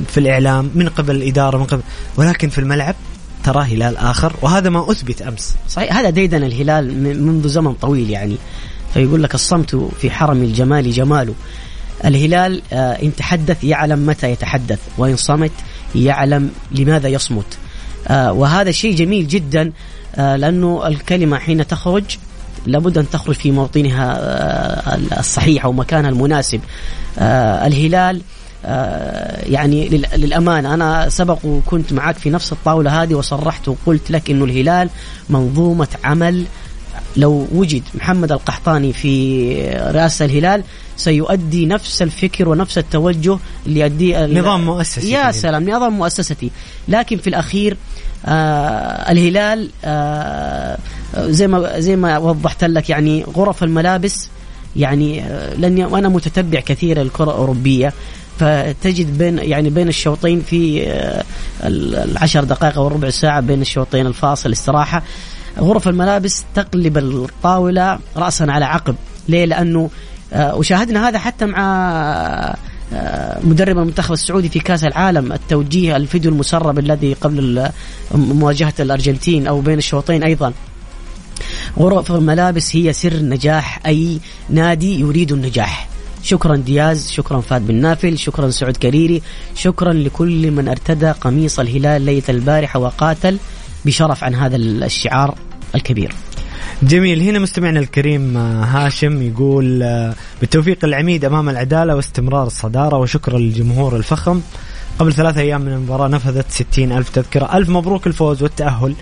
في 0.09 0.21
الإعلام 0.21 0.71
من 0.75 0.89
قبل 0.89 1.17
الإدارة 1.17 1.59
من 1.59 1.65
قبل 1.65 1.83
ولكن 2.17 2.49
في 2.49 2.59
الملعب 2.59 2.95
ترى 3.45 3.63
هلال 3.63 3.97
آخر 3.97 4.33
وهذا 4.43 4.71
ما 4.71 4.91
أثبت 4.91 5.23
أمس. 5.23 5.57
صحيح. 5.69 5.97
هذا 5.97 6.11
ديدن 6.11 6.45
الهلال 6.45 7.03
منذ 7.27 7.49
زمن 7.49 7.73
طويل 7.73 8.11
يعني. 8.11 8.37
فيقول 8.95 9.23
لك 9.23 9.35
الصمت 9.35 9.75
في 10.01 10.11
حرم 10.11 10.43
الجمال 10.43 10.93
جماله 10.93 11.35
الهلال 12.05 12.63
آه، 12.73 13.03
إن 13.03 13.17
تحدث 13.17 13.65
يعلم 13.65 14.07
متى 14.07 14.31
يتحدث 14.31 14.79
وإن 14.99 15.17
صمت 15.17 15.53
يعلم 15.95 16.51
لماذا 16.73 17.09
يصمت. 17.09 17.59
وهذا 18.11 18.71
شيء 18.71 18.95
جميل 18.95 19.29
جدا 19.29 19.73
آه، 20.15 20.37
لأنه 20.37 20.87
الكلمة 20.87 21.39
حين 21.39 21.67
تخرج 21.67 22.05
لابد 22.67 22.99
أن 22.99 23.11
تخرج 23.11 23.35
في 23.35 23.51
موطنها 23.51 24.19
آه، 24.19 24.99
الصحيح 25.19 25.65
أو 25.65 25.73
مكانها 25.73 26.11
المناسب. 26.11 26.61
الهلال 27.19 28.23
يعني 29.47 29.89
للأمانة 29.89 30.75
أنا 30.75 31.09
سبق 31.09 31.39
وكنت 31.45 31.93
معك 31.93 32.17
في 32.17 32.31
نفس 32.31 32.53
الطاولة 32.53 33.03
هذه 33.03 33.15
وصرحت 33.15 33.69
وقلت 33.69 34.11
لك 34.11 34.31
أنه 34.31 34.45
الهلال 34.45 34.91
منظومة 35.31 35.89
عمل 36.05 36.45
لو 37.17 37.47
وجد 37.55 37.83
محمد 37.95 38.33
القحطاني 38.33 38.93
في 38.93 39.55
رئاسة 39.71 40.25
الهلال 40.25 40.63
سيؤدي 40.97 41.67
نفس 41.67 42.03
الفكر 42.03 42.49
ونفس 42.49 42.79
التوجه 42.79 43.39
اللي 43.67 43.81
يؤديه 43.81 44.27
نظام 44.27 44.65
مؤسسي 44.65 45.11
يا 45.11 45.33
سلام 45.33 45.71
نظام 45.71 45.93
مؤسستي 45.93 46.51
لكن 46.89 47.17
في 47.17 47.27
الأخير 47.27 47.77
آه 48.27 49.13
الهلال 49.13 49.71
آه 49.85 50.79
زي 51.19 51.47
ما 51.47 51.81
زي 51.81 51.97
ما 51.97 52.19
وضحت 52.19 52.65
لك 52.65 52.91
يعني 52.91 53.25
غرف 53.37 53.63
الملابس 53.63 54.29
يعني 54.77 55.23
آه 55.23 55.55
لاني 55.55 55.85
وأنا 55.85 56.09
متتبع 56.09 56.61
كثير 56.61 57.01
الكرة 57.03 57.25
الأوروبية. 57.25 57.93
فتجد 58.39 59.19
بين 59.19 59.39
يعني 59.39 59.71
بين 59.71 59.89
الشوطين 59.89 60.41
في 60.41 60.87
آه 60.87 61.25
العشر 61.65 62.45
دقائق 62.45 62.79
أو 62.79 62.89
ربع 62.89 63.11
ساعة 63.11 63.41
بين 63.41 63.61
الشوطين 63.61 64.07
الفاصل 64.07 64.53
استراحة. 64.53 65.03
غرف 65.59 65.89
الملابس 65.89 66.45
تقلب 66.55 66.99
الطاولة 66.99 67.99
راسا 68.17 68.45
على 68.45 68.65
عقب. 68.65 68.97
ليه؟ 69.29 69.45
لأنه 69.45 69.91
آه 70.33 70.57
وشاهدنا 70.57 71.09
هذا 71.09 71.19
حتى 71.19 71.47
مع 71.47 71.63
آه، 72.95 73.41
مدرب 73.45 73.79
المنتخب 73.79 74.13
السعودي 74.13 74.49
في 74.49 74.61
كأس 74.61 74.85
العالم 74.85 75.33
التوجيه 75.33 75.97
الفيديو 75.97 76.31
المسرب 76.31 76.79
الذي 76.79 77.13
قبل 77.13 77.69
مواجهة 78.15 78.75
الأرجنتين 78.81 79.47
أو 79.47 79.61
بين 79.61 79.79
الشوطين 79.79 80.23
أيضا. 80.23 80.53
غرف 81.79 82.13
الملابس 82.13 82.77
هي 82.77 82.93
سر 82.93 83.17
نجاح 83.17 83.81
أي 83.87 84.21
نادي 84.51 85.01
يريد 85.01 85.33
النجاح. 85.33 85.89
شكرا 86.23 86.57
دياز 86.57 87.11
شكرا 87.11 87.41
فهد 87.41 87.67
بن 87.67 87.75
نافل 87.75 88.19
شكرا 88.19 88.51
سعود 88.51 88.77
كريري 88.77 89.23
شكرا 89.55 89.93
لكل 89.93 90.51
من 90.51 90.69
ارتدى 90.69 91.11
قميص 91.11 91.59
الهلال 91.59 92.03
ليلة 92.03 92.23
البارحة 92.29 92.81
وقاتل 92.81 93.39
بشرف 93.85 94.25
عن 94.25 94.35
هذا 94.35 94.57
الشعار 94.57 95.35
الكبير. 95.75 96.13
جميل 96.83 97.23
هنا 97.23 97.39
مستمعنا 97.39 97.81
الكريم 97.81 98.37
آه، 98.37 98.65
هاشم 98.65 99.23
يقول 99.23 99.83
آه، 99.83 100.15
بالتوفيق 100.41 100.85
العميد 100.85 101.25
أمام 101.25 101.49
العدالة 101.49 101.97
واستمرار 101.97 102.47
الصدارة 102.47 102.97
وشكرا 102.97 103.39
للجمهور 103.39 103.97
الفخم. 103.97 104.41
قبل 104.99 105.13
ثلاثة 105.13 105.41
أيام 105.41 105.61
من 105.61 105.73
المباراة 105.73 106.09
نفذت 106.09 106.51
ستين 106.51 106.93
ألف 106.93 107.09
تذكرة. 107.09 107.57
ألف 107.57 107.69
مبروك 107.69 108.07
الفوز 108.07 108.43
والتأهل 108.43 108.95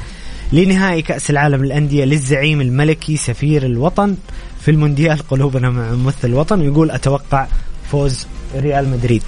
لنهائي 0.53 1.03
كأس 1.03 1.31
العالم 1.31 1.65
للأندية 1.65 2.05
للزعيم 2.05 2.61
الملكي 2.61 3.17
سفير 3.17 3.67
الوطن 3.67 4.17
في 4.61 4.71
المونديال 4.71 5.19
قلوبنا 5.19 5.71
مع 5.71 5.91
ممثل 5.93 6.29
الوطن. 6.29 6.63
يقول 6.63 6.91
أتوقع 6.91 7.47
فوز 7.93 8.27
ريال 8.57 8.89
مدريد. 8.89 9.23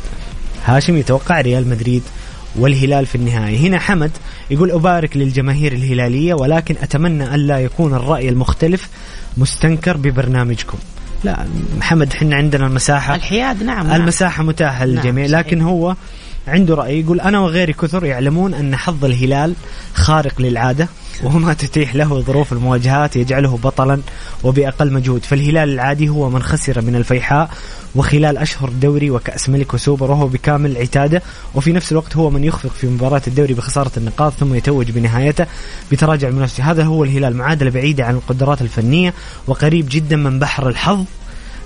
هاشم 0.65 0.97
يتوقع 0.97 1.41
ريال 1.41 1.69
مدريد 1.69 2.03
والهلال 2.57 3.07
في 3.07 3.15
النهاية. 3.15 3.59
هنا 3.59 3.79
حمد 3.79 4.11
يقول 4.51 4.71
أبارك 4.71 5.17
للجماهير 5.17 5.73
الهلالية 5.73 6.35
ولكن 6.35 6.75
أتمنى 6.83 7.35
ألا 7.35 7.59
يكون 7.59 7.95
الرأي 7.95 8.29
المختلف 8.29 8.89
مستنكر 9.37 9.97
ببرنامجكم. 9.97 10.79
لا 11.25 11.47
محمد 11.79 12.13
حنا 12.13 12.37
عندنا 12.37 12.67
المساحة. 12.67 13.15
الحياد 13.15 13.63
نعم 13.63 13.93
المساحة 13.93 14.43
متاحة 14.43 14.85
للجميع 14.85 15.27
نعم 15.27 15.41
لكن 15.41 15.61
هو 15.61 15.97
عنده 16.49 16.75
رأي 16.75 17.01
يقول 17.01 17.21
أنا 17.21 17.39
وغيري 17.39 17.73
كثر 17.73 18.05
يعلمون 18.05 18.55
أن 18.55 18.77
حظ 18.77 19.05
الهلال 19.05 19.55
خارق 19.95 20.41
للعادة 20.41 20.89
وما 21.25 21.53
تتيح 21.55 21.95
له 21.95 22.21
ظروف 22.21 22.53
المواجهات 22.53 23.17
يجعله 23.17 23.57
بطلا 23.57 24.01
وبأقل 24.45 24.93
مجهود. 24.93 25.25
فالهلال 25.25 25.69
العادي 25.69 26.09
هو 26.09 26.31
من 26.31 26.43
خسر 26.43 26.81
من 26.81 26.97
الفيحاء 26.97 27.51
وخلال 27.95 28.39
أشهر 28.39 28.69
دوري 28.69 29.11
وكأس 29.11 29.49
ملك 29.49 29.75
وسوبر 29.75 30.11
وهو 30.11 30.27
بكامل 30.27 30.77
عتاده 30.77 31.23
وفي 31.55 31.73
نفس 31.73 31.93
الوقت 31.93 32.17
هو 32.17 32.31
من 32.31 32.45
يخفق 32.45 32.71
في 32.71 32.87
مباراة 32.87 33.23
الدوري 33.27 33.55
بخسارة 33.55 33.91
النقاط 33.97 34.33
ثم 34.33 34.55
يتوج 34.55 34.91
بنهايته 34.91 35.47
بتراجع 35.93 36.29
المنافسة 36.29 36.71
هذا 36.71 36.85
هو 36.85 37.05
الهلال 37.05 37.37
معادلة 37.37 37.71
بعيدة 37.71 38.05
عن 38.05 38.15
القدرات 38.15 38.63
الفنية 38.63 39.15
وقريب 39.47 39.87
جدا 39.91 40.17
من 40.17 40.39
بحر 40.39 40.69
الحظ. 40.69 41.05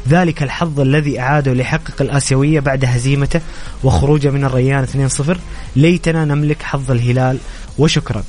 ذلك 0.09 0.43
الحظ 0.43 0.81
الذي 0.81 1.21
أعاده 1.21 1.53
ليحقق 1.53 2.03
الآسيوية 2.03 2.61
بعد 2.61 2.85
هزيمته 2.85 3.41
وخروجه 3.85 4.31
من 4.31 4.45
الريان 4.45 4.87
2-0 4.87 5.37
ليتنا 5.77 6.25
نملك 6.25 6.63
حظ 6.63 6.91
الهلال 6.91 7.39
وشكرا. 7.79 8.25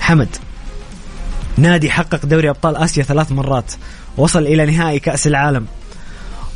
حمد. 0.00 0.28
نادي 1.56 1.90
حقق 1.90 2.26
دوري 2.26 2.50
أبطال 2.50 2.76
آسيا 2.76 3.02
ثلاث 3.02 3.32
مرات. 3.32 3.72
وصل 4.16 4.42
إلى 4.42 4.66
نهائي 4.66 4.98
كأس 4.98 5.26
العالم. 5.26 5.66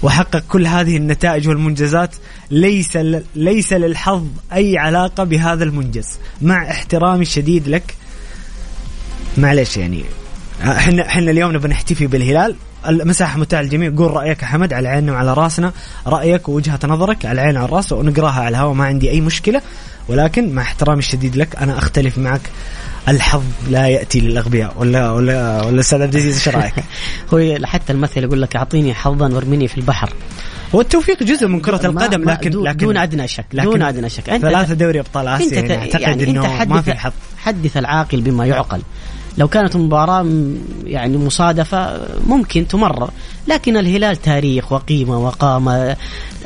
وحقق 0.03 0.43
كل 0.49 0.67
هذه 0.67 0.97
النتائج 0.97 1.49
والمنجزات. 1.49 2.17
ليس 2.51 2.99
ليس 3.35 3.73
للحظ 3.73 4.27
أي 4.53 4.79
علاقة 4.79 5.25
بهذا 5.25 5.65
المنجز. 5.65 6.09
مع 6.43 6.71
احترامي 6.71 7.23
الشديد 7.23 7.69
لك. 7.69 7.95
معلش 9.39 9.77
يعني 9.77 10.05
إحنا 10.63 11.07
إحنا 11.07 11.31
اليوم 11.31 11.53
نبغى 11.53 11.69
نحتفي 11.69 12.07
بالهلال. 12.07 12.57
المساحه 12.89 13.39
متاحه 13.39 13.63
للجميع 13.63 13.93
قول 13.97 14.11
رأيك 14.11 14.43
يا 14.43 14.47
حمد 14.47 14.73
على 14.73 14.89
عيننا 14.89 15.13
وعلى 15.13 15.35
رأسنا. 15.35 15.73
رأيك 16.07 16.49
ووجهة 16.49 16.79
نظرك 16.85 17.27
على 17.27 17.41
العين 17.41 17.57
وعلى 17.57 17.69
الراس 17.69 17.93
ونقراها 17.93 18.41
على 18.41 18.49
الهواء. 18.49 18.75
ما 18.75 18.85
عندي 18.85 19.11
أي 19.11 19.21
مشكلة. 19.21 19.63
ولكن 20.09 20.53
مع 20.53 20.63
احترامي 20.63 20.99
الشديد 20.99 21.37
لك 21.37 21.57
أنا 21.57 21.79
أختلف 21.79 22.19
معك. 22.19 22.41
الحظ 23.09 23.43
لا 23.71 23.89
يأتي 23.89 24.21
للأغبياء. 24.21 24.75
ولا 24.79 25.11
ولا 25.11 25.63
ولا 25.63 25.81
أستاذ 25.81 26.03
عبد 26.03 26.15
العزيز 26.15 26.35
إيش 26.35 26.57
رأيك؟ 26.57 26.75
هو 27.35 27.67
حتى 27.67 27.93
المثل 27.93 28.25
يقول 28.25 28.43
لك 28.43 28.57
أعطيني 28.57 28.95
حظا 28.95 29.29
وارميني 29.29 29.69
في 29.69 29.79
البحر. 29.79 30.11
هو 30.75 30.81
التوفيق 30.81 31.23
جزء 31.23 31.49
من 31.49 31.61
كرة 31.61 31.87
القدم 31.87 32.31
لكن 32.31 32.51
دون 32.51 32.67
لكن 32.67 32.87
دون 32.87 32.97
أدنى 32.97 33.29
شك 33.29 33.47
لكن 33.53 33.71
دون 33.71 33.83
أدنى 33.83 34.09
شك. 34.09 34.31
انت 34.31 34.43
ثلاثة 34.43 34.75
دوري 34.75 35.01
أبطال 35.01 35.29
آسيا 35.29 35.61
انت 35.61 35.71
يعني 35.71 35.83
أعتقد 35.83 36.01
يعني 36.01 36.25
إنه 36.25 36.65
ما 36.65 36.83
في 36.83 36.95
حظ. 36.95 37.13
حدث 37.39 37.77
العاقل 37.77 38.21
بما 38.21 38.47
يعقل. 38.47 38.83
لو 39.39 39.49
كانت 39.49 39.77
مباراة 39.77 40.27
يعني 40.85 41.17
مصادفة 41.17 42.01
ممكن 42.27 42.69
تمرر. 42.69 43.11
لكن 43.49 43.77
الهلال 43.77 44.17
تاريخ 44.17 44.73
وقيمة 44.73 45.19
وقامة. 45.19 45.97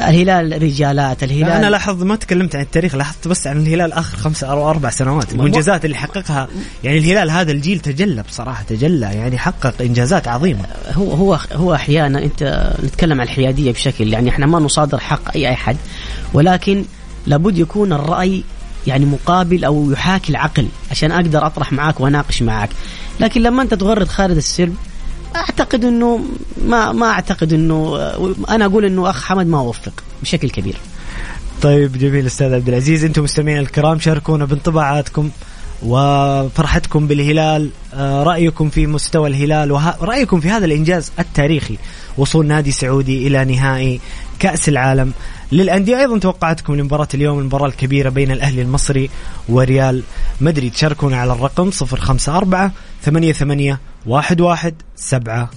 الهلال 0.00 0.62
رجالات 0.62 1.22
الهلال 1.22 1.50
أنا 1.50 1.70
لاحظ 1.70 2.02
ما 2.02 2.16
تكلمت 2.16 2.56
عن 2.56 2.62
التاريخ 2.62 2.94
لاحظت 2.94 3.28
بس 3.28 3.46
عن 3.46 3.56
الهلال 3.56 3.92
آخر 3.92 4.16
خمسة 4.16 4.46
أو 4.46 4.70
أربع 4.70 4.90
سنوات. 4.90 5.32
المنجزات 5.32 5.84
اللي 5.84 5.96
حققها. 5.96 6.48
يعني 6.84 6.98
الهلال 6.98 7.30
هذا 7.30 7.52
الجيل 7.52 7.78
تجلى 7.80 8.22
بصراحة 8.22 8.62
تجلى 8.62 9.06
يعني 9.06 9.38
حقق 9.38 9.74
إنجازات 9.80 10.28
عظيمة. 10.28 10.64
هو 10.92 11.12
هو 11.12 11.38
هو 11.52 11.74
أحيانا 11.74 12.24
أنت 12.24 12.72
نتكلم 12.84 13.20
عن 13.20 13.26
الحيادية 13.26 13.72
بشكل 13.72 14.12
يعني 14.12 14.30
إحنا 14.30 14.46
ما 14.46 14.58
نصادر 14.58 14.98
حق 14.98 15.34
أي 15.34 15.52
أحد. 15.52 15.76
ولكن 16.34 16.84
لابد 17.26 17.58
يكون 17.58 17.92
الرأي 17.92 18.42
يعني 18.88 19.06
مقابل 19.06 19.64
أو 19.64 19.90
يحاكي 19.90 20.30
العقل. 20.30 20.68
عشان 20.90 21.12
أقدر 21.12 21.46
أطرح 21.46 21.72
معاك 21.72 22.00
وأناقش 22.00 22.42
معاك. 22.42 22.70
لكن 23.20 23.42
لما 23.42 23.62
أنت 23.62 23.74
تغرد 23.74 24.08
خالد 24.08 24.36
السلب 24.36 24.76
أعتقد 25.36 25.84
إنه 25.84 26.20
ما 26.64 26.92
ما 26.92 27.06
أعتقد 27.06 27.52
إنه 27.52 27.96
أنا 28.48 28.64
أقول 28.64 28.84
إنه 28.84 29.10
أخ 29.10 29.24
حمد 29.24 29.46
ما 29.46 29.60
وفق 29.60 29.92
بشكل 30.22 30.50
كبير. 30.50 30.76
طيب 31.62 31.98
جميل 31.98 32.26
أستاذ 32.26 32.54
عبد 32.54 32.68
العزيز 32.68 33.04
أنتم 33.04 33.22
مستمعين 33.22 33.58
الكرام 33.58 33.98
شاركونا 34.00 34.44
بانطباعاتكم 34.44 35.30
وفرحتكم 35.82 37.06
بالهلال. 37.06 37.70
آه، 37.94 38.22
رأيكم 38.22 38.70
في 38.70 38.86
مستوى 38.86 39.28
الهلال 39.28 39.72
ورأيكم 39.72 40.40
في 40.40 40.50
هذا 40.50 40.64
الإنجاز 40.64 41.12
التاريخي. 41.18 41.78
وصول 42.18 42.46
نادي 42.46 42.70
سعودي 42.70 43.26
إلى 43.26 43.44
نهائي 43.44 44.00
كأس 44.38 44.68
العالم. 44.68 45.12
للأندية 45.52 45.98
أيضا 46.00 46.18
توقعاتكم 46.18 46.74
لمباراة 46.74 47.08
اليوم 47.14 47.38
المباراة 47.38 47.66
الكبيرة 47.66 48.08
بين 48.08 48.30
الأهلي 48.30 48.62
المصري 48.62 49.10
وريال 49.48 50.02
مدريد. 50.40 50.74
شاركونا 50.76 51.16
على 51.16 51.32
الرقم 51.32 51.70
054 51.92 52.70
88 53.02 53.78
11 54.08 54.72
700 54.96 55.48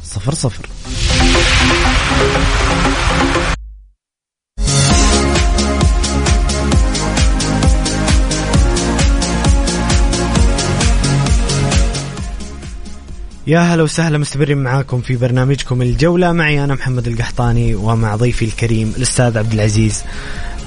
يا 13.47 13.59
هلا 13.59 13.83
وسهلا 13.83 14.17
مستمرين 14.17 14.57
معاكم 14.57 15.01
في 15.01 15.15
برنامجكم 15.15 15.81
الجولة. 15.81 16.31
معي 16.31 16.63
أنا 16.63 16.75
محمد 16.75 17.07
القحطاني 17.07 17.75
ومع 17.75 18.15
ضيفي 18.15 18.45
الكريم 18.45 18.93
الأستاذ 18.97 19.37
عبد 19.37 19.53
العزيز 19.53 20.03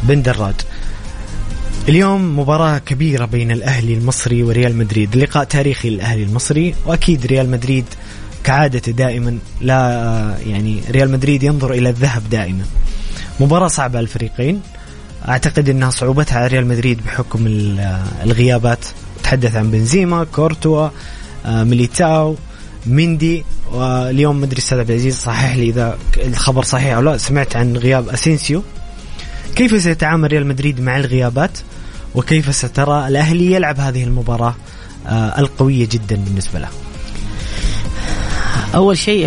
بن 0.02 0.22
دراج 0.22 0.54
اليوم 1.88 2.38
مباراة 2.38 2.78
كبيرة 2.78 3.24
بين 3.24 3.50
الأهلي 3.50 3.94
المصري 3.94 4.42
وريال 4.42 4.76
مدريد 4.76 5.16
لقاء 5.16 5.44
تاريخي 5.44 5.90
للأهلي 5.90 6.22
المصري 6.22 6.74
وأكيد 6.86 7.26
ريال 7.26 7.50
مدريد 7.50 7.84
كعادته 8.44 8.92
دائما 8.92 9.38
لا 9.60 10.36
يعني 10.46 10.80
ريال 10.90 11.10
مدريد 11.10 11.42
ينظر 11.42 11.72
إلى 11.72 11.88
الذهب 11.88 12.30
دائما. 12.30 12.64
مباراة 13.40 13.68
صعبة 13.68 14.00
الفريقين. 14.00 14.60
أعتقد 15.28 15.68
أنها 15.68 15.90
صعوبتها 15.90 16.38
على 16.38 16.46
ريال 16.46 16.66
مدريد 16.66 17.00
بحكم 17.06 17.46
الغيابات. 18.24 18.84
تحدث 19.22 19.56
عن 19.56 19.70
بنزيما 19.70 20.24
كورتوا 20.24 20.88
آه، 21.46 21.64
ميليتاو 21.64 22.36
ميندي 22.86 23.44
واليوم 23.72 24.40
مدري 24.40 24.58
أستاذ 24.58 24.78
عبد 24.78 24.90
العزيز 24.90 25.16
صحح 25.16 25.56
لي 25.56 25.68
إذا 25.68 25.98
الخبر 26.16 26.62
صحيح 26.62 26.94
أو 26.94 27.00
لا. 27.00 27.16
سمعت 27.16 27.56
عن 27.56 27.76
غياب 27.76 28.08
أسينسيو. 28.08 28.62
كيف 29.56 29.82
سيتعامل 29.82 30.32
ريال 30.32 30.46
مدريد 30.46 30.80
مع 30.80 30.96
الغيابات؟ 30.96 31.58
وكيف 32.14 32.54
سترى 32.54 33.08
الأهلي 33.08 33.52
يلعب 33.52 33.80
هذه 33.80 34.04
المباراة 34.04 34.54
آه 35.06 35.38
القوية 35.38 35.88
جدا 35.90 36.16
بالنسبة 36.16 36.58
له؟ 36.58 36.68
أول 38.74 38.98
شيء 38.98 39.26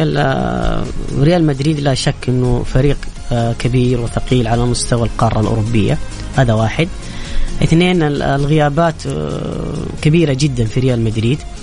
ريال 1.19 1.45
مدريد 1.45 1.79
لا 1.79 1.93
شك 1.93 2.15
إنه 2.27 2.63
فريق 2.73 2.97
آه 3.31 3.53
كبير 3.59 4.01
وثقيل 4.01 4.47
على 4.47 4.65
مستوى 4.65 5.03
القارة 5.03 5.39
الأوروبية. 5.39 5.97
هذا 6.35 6.53
واحد. 6.53 6.87
اثنين 7.63 8.03
الغيابات 8.03 9.07
آه 9.07 9.73
كبيرة 10.01 10.33
جدا 10.33 10.65
في 10.65 10.79
ريال 10.79 11.01
مدريد. 11.03 11.39
آه، 11.39 11.56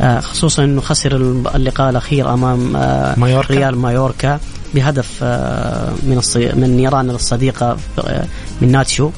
خصوصا 0.00 0.64
إنه 0.64 0.80
خسر 0.80 1.16
اللقاء 1.54 1.90
الأخير 1.90 2.34
أمام 2.34 2.76
آه، 2.76 3.18
مايوركا. 3.18 3.54
ريال 3.54 3.78
مايوركا 3.78 4.40
بهدف 4.74 5.18
آه، 5.22 5.92
من 6.02 6.20
من 6.54 6.76
نيران 6.76 7.10
الصديقة 7.10 7.76
من 8.60 8.72
ناتشو 8.72 9.10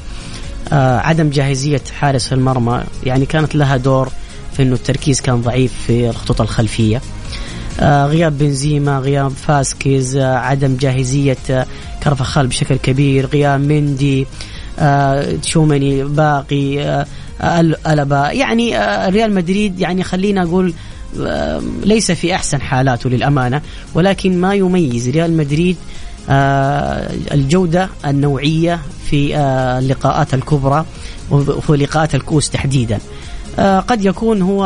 عدم 0.71 1.29
جاهزية 1.29 1.81
حارس 1.99 2.33
المرمى 2.33 2.83
يعني 3.03 3.25
كانت 3.25 3.55
لها 3.55 3.77
دور 3.77 4.09
في 4.53 4.63
إنه 4.63 4.75
التركيز 4.75 5.21
كان 5.21 5.41
ضعيف 5.41 5.73
في 5.87 6.09
الخطوط 6.09 6.41
الخلفية 6.41 7.01
غياب 7.81 8.37
بنزيما 8.37 8.99
غياب 8.99 9.31
فاسكيز 9.31 10.17
عدم 10.17 10.75
جاهزية 10.75 11.67
كرفخال 12.03 12.47
بشكل 12.47 12.75
كبير 12.75 13.25
غياب 13.25 13.59
مندي 13.59 14.27
تشومني 15.41 16.03
باقي 16.03 17.05
ألبا 17.87 18.31
يعني 18.31 18.77
آه، 18.77 19.09
ريال 19.09 19.33
مدريد 19.33 19.79
يعني 19.79 20.03
خلينا 20.03 20.43
أقول 20.43 20.73
آه، 21.19 21.61
ليس 21.83 22.11
في 22.11 22.35
أحسن 22.35 22.61
حالاته 22.61 23.09
للأمانة 23.09 23.61
ولكن 23.93 24.41
ما 24.41 24.55
يميز 24.55 25.09
ريال 25.09 25.37
مدريد 25.37 25.75
آه، 26.29 27.11
الجودة 27.31 27.89
النوعية 28.05 28.79
في 29.09 29.37
اللقاءات 29.79 30.33
الكبرى 30.33 30.85
وفي 31.31 31.73
لقاءات 31.73 32.15
الكؤوس 32.15 32.49
تحديدا. 32.49 32.99
قد 33.59 34.05
يكون 34.05 34.41
هو 34.41 34.63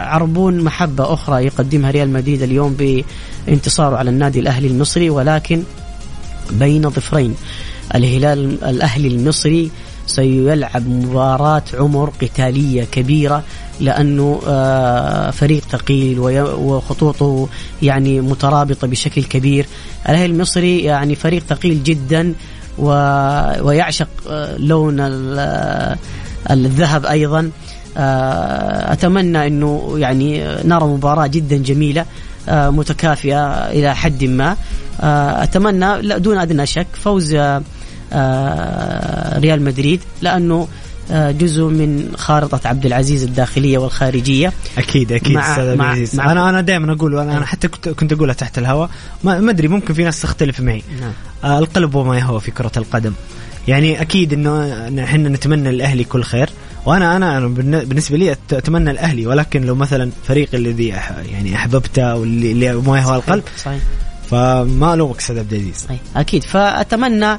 عربون 0.00 0.60
محبة 0.60 1.14
أخرى 1.14 1.44
يقدمها 1.44 1.90
ريال 1.90 2.12
مدريد 2.12 2.42
اليوم 2.42 2.76
بانتصاره 3.46 3.96
على 3.96 4.10
النادي 4.10 4.40
الأهلي 4.40 4.66
المصري 4.66 5.10
ولكن 5.10 5.62
بين 6.52 6.90
ظفرين 6.90 7.34
الهلال 7.94 8.64
الأهلي 8.64 9.08
المصري 9.08 9.70
سيلعب 10.06 10.88
مباراة 10.88 11.62
عمر 11.74 12.12
قتالية 12.22 12.84
كبيرة 12.84 13.42
لأنه 13.80 14.40
آه، 14.46 15.30
فريق 15.30 15.62
ثقيل 15.70 16.20
وخطوطه 16.58 17.48
يعني 17.82 18.20
مترابطة 18.20 18.86
بشكل 18.86 19.24
كبير. 19.24 19.66
الأهلي 20.08 20.26
المصري 20.26 20.82
يعني 20.82 21.14
فريق 21.14 21.42
ثقيل 21.48 21.82
جدا 21.82 22.34
ويعشق 22.78 24.08
آه، 24.30 24.56
لون 24.56 25.00
آه، 25.00 25.98
الذهب 26.50 27.06
أيضا. 27.06 27.50
آه، 27.96 28.92
أتمنى 28.92 29.46
إنه 29.46 29.94
يعني 29.96 30.44
نرى 30.64 30.84
مباراة 30.84 31.26
جدا 31.26 31.56
جميلة 31.56 32.04
آه، 32.48 32.70
متكافئة 32.70 33.70
إلى 33.70 33.94
حد 33.94 34.24
ما. 34.24 34.56
لا 36.02 36.18
دون 36.18 36.38
أدنى 36.38 36.66
شك 36.66 36.86
فوز 36.92 37.36
ريال 39.38 39.62
مدريد 39.62 40.00
لأنه 40.22 40.68
آه، 41.10 41.30
جزء 41.30 41.64
من 41.64 42.12
خارطة 42.16 42.68
عبد 42.68 42.86
العزيز 42.86 43.24
الداخلية 43.24 43.78
والخارجية. 43.78 44.52
أكيد 44.78 45.12
أكيد 45.12 45.32
مع- 45.34 45.52
أستاذ 45.52 45.68
عبد 45.68 45.78
مع- 45.78 45.84
العزيز. 45.92 46.14
مع- 46.16 46.32
أنا 46.32 46.48
أنا 46.48 46.60
دائما 46.60 46.92
أقول 46.92 47.18
أنا 47.18 47.36
أنا 47.36 47.46
حتى 47.46 47.68
كنت 47.68 47.88
كنت 47.88 48.12
أقولها 48.12 48.34
تحت 48.34 48.58
الهواء. 48.58 48.90
ما 49.24 49.50
أدري 49.50 49.68
ممكن 49.68 49.94
في 49.94 50.04
ناس 50.04 50.22
تختلف 50.22 50.60
معي. 50.60 50.82
نعم. 51.00 51.12
آه، 51.44 51.58
القلب 51.58 51.94
وما 51.94 52.18
يهوى 52.18 52.40
في 52.40 52.50
كرة 52.50 52.72
القدم. 52.76 53.12
يعني 53.68 54.00
أكيد 54.00 54.32
إنه 54.32 55.04
إحنا 55.04 55.28
نتمنى 55.28 55.68
الأهلي 55.70 56.04
كل 56.04 56.22
خير. 56.22 56.50
وأنا 56.86 57.16
أنا 57.16 57.38
أنا 57.38 57.46
بالن- 57.48 57.84
بالنسبة 57.84 58.16
لي 58.16 58.34
أت- 58.34 58.52
أتمنى 58.52 58.90
الأهلي. 58.90 59.26
ولكن 59.26 59.62
لو 59.64 59.74
مثلا 59.74 60.10
فريق 60.28 60.48
الذي 60.54 60.94
أح 60.96 61.12
يعني 61.32 61.54
أحببته 61.54 62.14
واللي 62.16 62.52
اللي 62.52 62.72
ما 62.74 62.98
يهوى 62.98 63.16
القلب 63.16 63.42
صحيح. 63.64 63.80
فما 64.30 64.94
ألومك 64.94 65.18
أستاذ 65.18 65.38
عبد 65.38 65.52
العزيز. 65.52 65.76
صحيح 65.76 65.98
أكيد. 66.16 66.42
فأتمنى 66.42 67.26
آه 67.26 67.38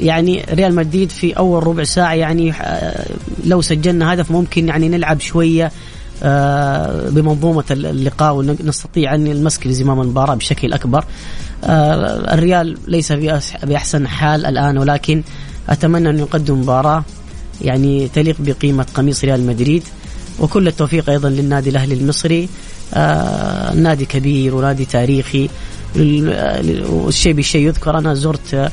يعني 0.00 0.46
ريال 0.50 0.74
مدريد 0.74 1.10
في 1.10 1.32
أول 1.32 1.66
ربع 1.66 1.84
ساعة 1.84 2.14
يعني 2.14 2.52
آه 2.52 3.06
لو 3.44 3.60
سجلنا 3.60 4.14
هدف 4.14 4.30
ممكن 4.30 4.68
يعني 4.68 4.88
نلعب 4.88 5.20
شوية 5.20 5.72
آه 6.22 7.08
بمنظومة 7.08 7.64
اللقاء 7.70 8.34
ونستطيع 8.34 9.14
أن 9.14 9.26
المسك 9.26 9.66
لزمام 9.66 10.00
المباراة 10.00 10.34
بشكل 10.34 10.72
أكبر. 10.72 11.04
آه 11.64 12.34
الريال 12.34 12.78
ليس 12.88 13.12
بأحسن 13.62 14.08
حال 14.08 14.46
الآن 14.46 14.78
ولكن 14.78 15.22
أتمنى 15.68 16.10
أن 16.10 16.18
يقدم 16.18 16.60
مباراة 16.60 17.04
يعني 17.62 18.08
تليق 18.08 18.36
بقيمة 18.38 18.86
قميص 18.94 19.24
ريال 19.24 19.46
مدريد. 19.46 19.82
وكل 20.40 20.68
التوفيق 20.68 21.10
أيضا 21.10 21.28
للنادي 21.28 21.70
الأهلي 21.70 21.94
المصري. 21.94 22.48
آه 22.94 23.74
نادي 23.74 24.04
كبير 24.04 24.54
ونادي 24.54 24.84
تاريخي. 24.84 25.48
والشيء 25.96 27.32
بالشيء 27.32 27.66
يذكر 27.66 27.98
أنا 27.98 28.14
زرت 28.14 28.54
آه، 28.54 28.70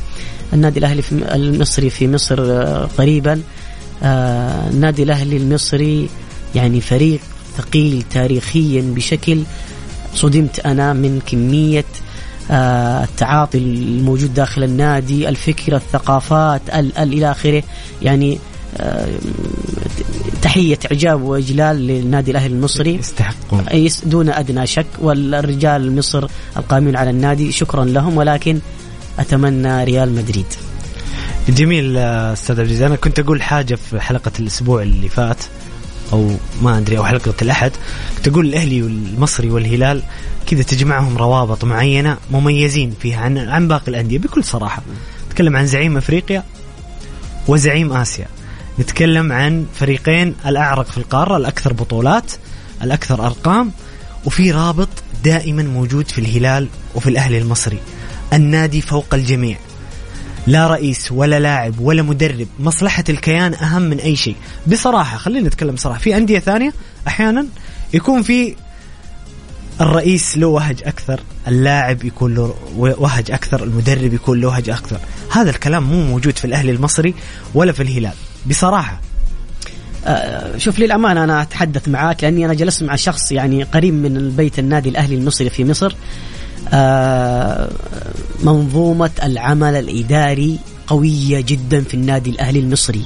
النادي 0.53 0.79
الأهلي 0.79 1.01
في 1.01 1.12
المصري 1.12 1.89
في 1.89 2.07
مصر 2.07 2.41
آه، 2.41 2.89
قريبا. 2.97 3.41
آه، 4.03 4.69
النادي 4.69 5.03
الأهلي 5.03 5.38
المصري 5.38 6.10
يعني 6.55 6.81
فريق 6.81 7.19
ثقيل 7.57 8.03
تاريخيا 8.12 8.81
بشكل 8.95 9.43
صدمت 10.15 10.60
أنا 10.60 10.93
من 10.93 11.21
كمية 11.27 11.86
آه، 12.51 13.03
التعاطي 13.03 13.57
الموجود 13.57 14.34
داخل 14.34 14.63
النادي 14.63 15.29
الفكر 15.29 15.75
الثقافات 15.75 16.62
ال 16.69 16.97
ال 16.97 17.13
إلى 17.13 17.31
آخره. 17.31 17.63
يعني 18.01 18.39
تحية 20.41 20.80
إعجاب 20.91 21.21
وإجلال 21.21 21.75
للنادي 21.88 22.32
الأهلي 22.32 22.54
المصري. 22.54 22.95
يستحقون. 22.95 23.65
يس- 23.71 24.06
دون 24.06 24.30
أدنى 24.30 24.67
شك 24.67 24.86
والرجال 24.99 25.95
مصر 25.95 26.27
القائمين 26.58 26.95
على 26.95 27.10
النادي 27.10 27.51
شكرا 27.51 27.86
لهم 27.86 28.17
ولكن 28.17 28.60
أتمنى 29.19 29.84
ريال 29.84 30.15
مدريد. 30.15 30.45
جميل 31.49 31.97
آه، 31.97 32.34
أستاذ 32.34 32.56
عبد 32.56 32.60
العزيز. 32.60 32.82
أنا 32.82 32.95
كنت 32.95 33.19
أقول 33.19 33.41
حاجة 33.41 33.75
في 33.75 33.99
حلقة 33.99 34.32
الأسبوع 34.39 34.82
اللي 34.82 35.10
فات 35.10 35.38
أو 36.13 36.32
ما 36.62 36.77
أدري 36.77 36.97
أو 36.97 37.04
حلقة 37.06 37.34
الأحد. 37.41 37.71
كنت 38.17 38.27
أقول 38.27 38.45
الأهلي 38.45 38.82
والمصري 38.84 39.49
والهلال 39.49 40.04
كذا 40.47 40.63
تجمعهم 40.63 41.17
روابط 41.17 41.63
معينة 41.65 42.17
مميزين 42.32 42.93
فيها 43.01 43.21
عن 43.21 43.38
عن 43.38 43.67
باقي 43.67 43.88
الأندية. 43.88 44.17
بكل 44.17 44.43
صراحة 44.43 44.82
نتكلم 45.27 45.56
عن 45.56 45.65
زعيم 45.65 45.97
أفريقيا 45.97 46.43
وزعيم 47.47 47.93
آسيا. 47.93 48.27
نتكلم 48.79 49.31
عن 49.31 49.65
فريقين 49.79 50.36
الأعرق 50.45 50.86
في 50.86 50.97
القارة 50.97 51.38
الأكثر 51.38 51.73
بطولات 51.73 52.31
الأكثر 52.84 53.25
أرقام 53.25 53.71
وفي 54.25 54.51
رابط 54.51 54.89
دائما 55.23 55.63
موجود 55.63 56.07
في 56.07 56.21
الهلال 56.21 56.67
وفي 56.95 57.10
الأهلي 57.10 57.38
المصري 57.38 57.79
النادي 58.34 58.81
فوق 58.81 59.13
الجميع. 59.13 59.57
لا 60.47 60.67
رئيس 60.67 61.12
ولا 61.12 61.39
لاعب 61.39 61.79
ولا 61.79 62.01
مدرب 62.01 62.47
مصلحة 62.60 63.03
الكيان 63.10 63.53
أهم 63.53 63.81
من 63.81 63.99
أي 63.99 64.15
شيء. 64.15 64.36
بصراحة 64.67 65.17
خلينا 65.17 65.47
نتكلم 65.47 65.75
بصراحة 65.75 65.99
في 65.99 66.17
أندية 66.17 66.39
ثانية 66.39 66.73
أحيانا 67.07 67.45
يكون 67.93 68.21
في 68.21 68.55
الرئيس 69.81 70.38
له 70.38 70.47
وهج 70.47 70.84
أكثر 70.84 71.19
اللاعب 71.47 72.03
يكون 72.03 72.34
له 72.34 72.55
وهج 72.77 73.31
أكثر 73.31 73.63
المدرب 73.63 74.13
يكون 74.13 74.41
له 74.41 74.47
وهج 74.47 74.69
أكثر. 74.69 74.99
هذا 75.31 75.49
الكلام 75.49 75.84
مو 75.84 76.05
موجود 76.05 76.38
في 76.38 76.45
الأهلي 76.45 76.71
المصري 76.71 77.13
ولا 77.53 77.71
في 77.71 77.84
الهلال. 77.84 78.13
بصراحة. 78.45 79.01
آه، 80.06 80.58
شوف 80.58 80.80
للأمانة 80.80 81.23
أنا 81.23 81.41
أتحدث 81.41 81.88
معاك 81.88 82.23
لأني 82.23 82.45
أنا 82.45 82.54
جلست 82.54 82.84
مع 82.84 82.95
شخص 82.95 83.32
يعني 83.32 83.63
قريب 83.63 83.93
من 83.93 84.17
البيت 84.17 84.60
النادي 84.60 84.89
الأهلي 84.89 85.15
المصري 85.15 85.49
في 85.49 85.65
مصر. 85.65 85.95
آه، 86.73 87.69
منظومة 88.43 89.12
العمل 89.23 89.75
الإداري 89.75 90.60
قوية 90.88 91.41
جدا 91.41 91.82
في 91.82 91.93
النادي 91.93 92.30
الأهلي 92.30 92.60
المصري. 92.60 93.06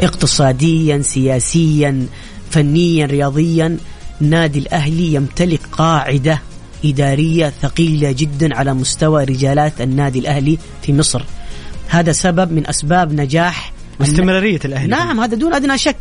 اقتصاديا 0.00 1.02
سياسيا 1.02 2.06
فنيا 2.50 3.06
رياضيا 3.06 3.76
نادي 4.20 4.58
الأهلي 4.58 5.14
يمتلك 5.14 5.60
قاعدة 5.72 6.40
إدارية 6.84 7.52
ثقيلة 7.62 8.12
جدا 8.12 8.56
على 8.56 8.74
مستوى 8.74 9.24
رجالات 9.24 9.80
النادي 9.80 10.18
الأهلي 10.18 10.58
في 10.82 10.92
مصر. 10.92 11.22
هذا 11.88 12.12
سبب 12.12 12.52
من 12.52 12.66
أسباب 12.66 13.12
نجاح 13.12 13.69
واستمرارية 14.00 14.60
الأهلي 14.64 14.86
نعم 14.88 15.20
هذا 15.20 15.34
دون 15.36 15.54
أدنى 15.54 15.78
شك. 15.78 15.96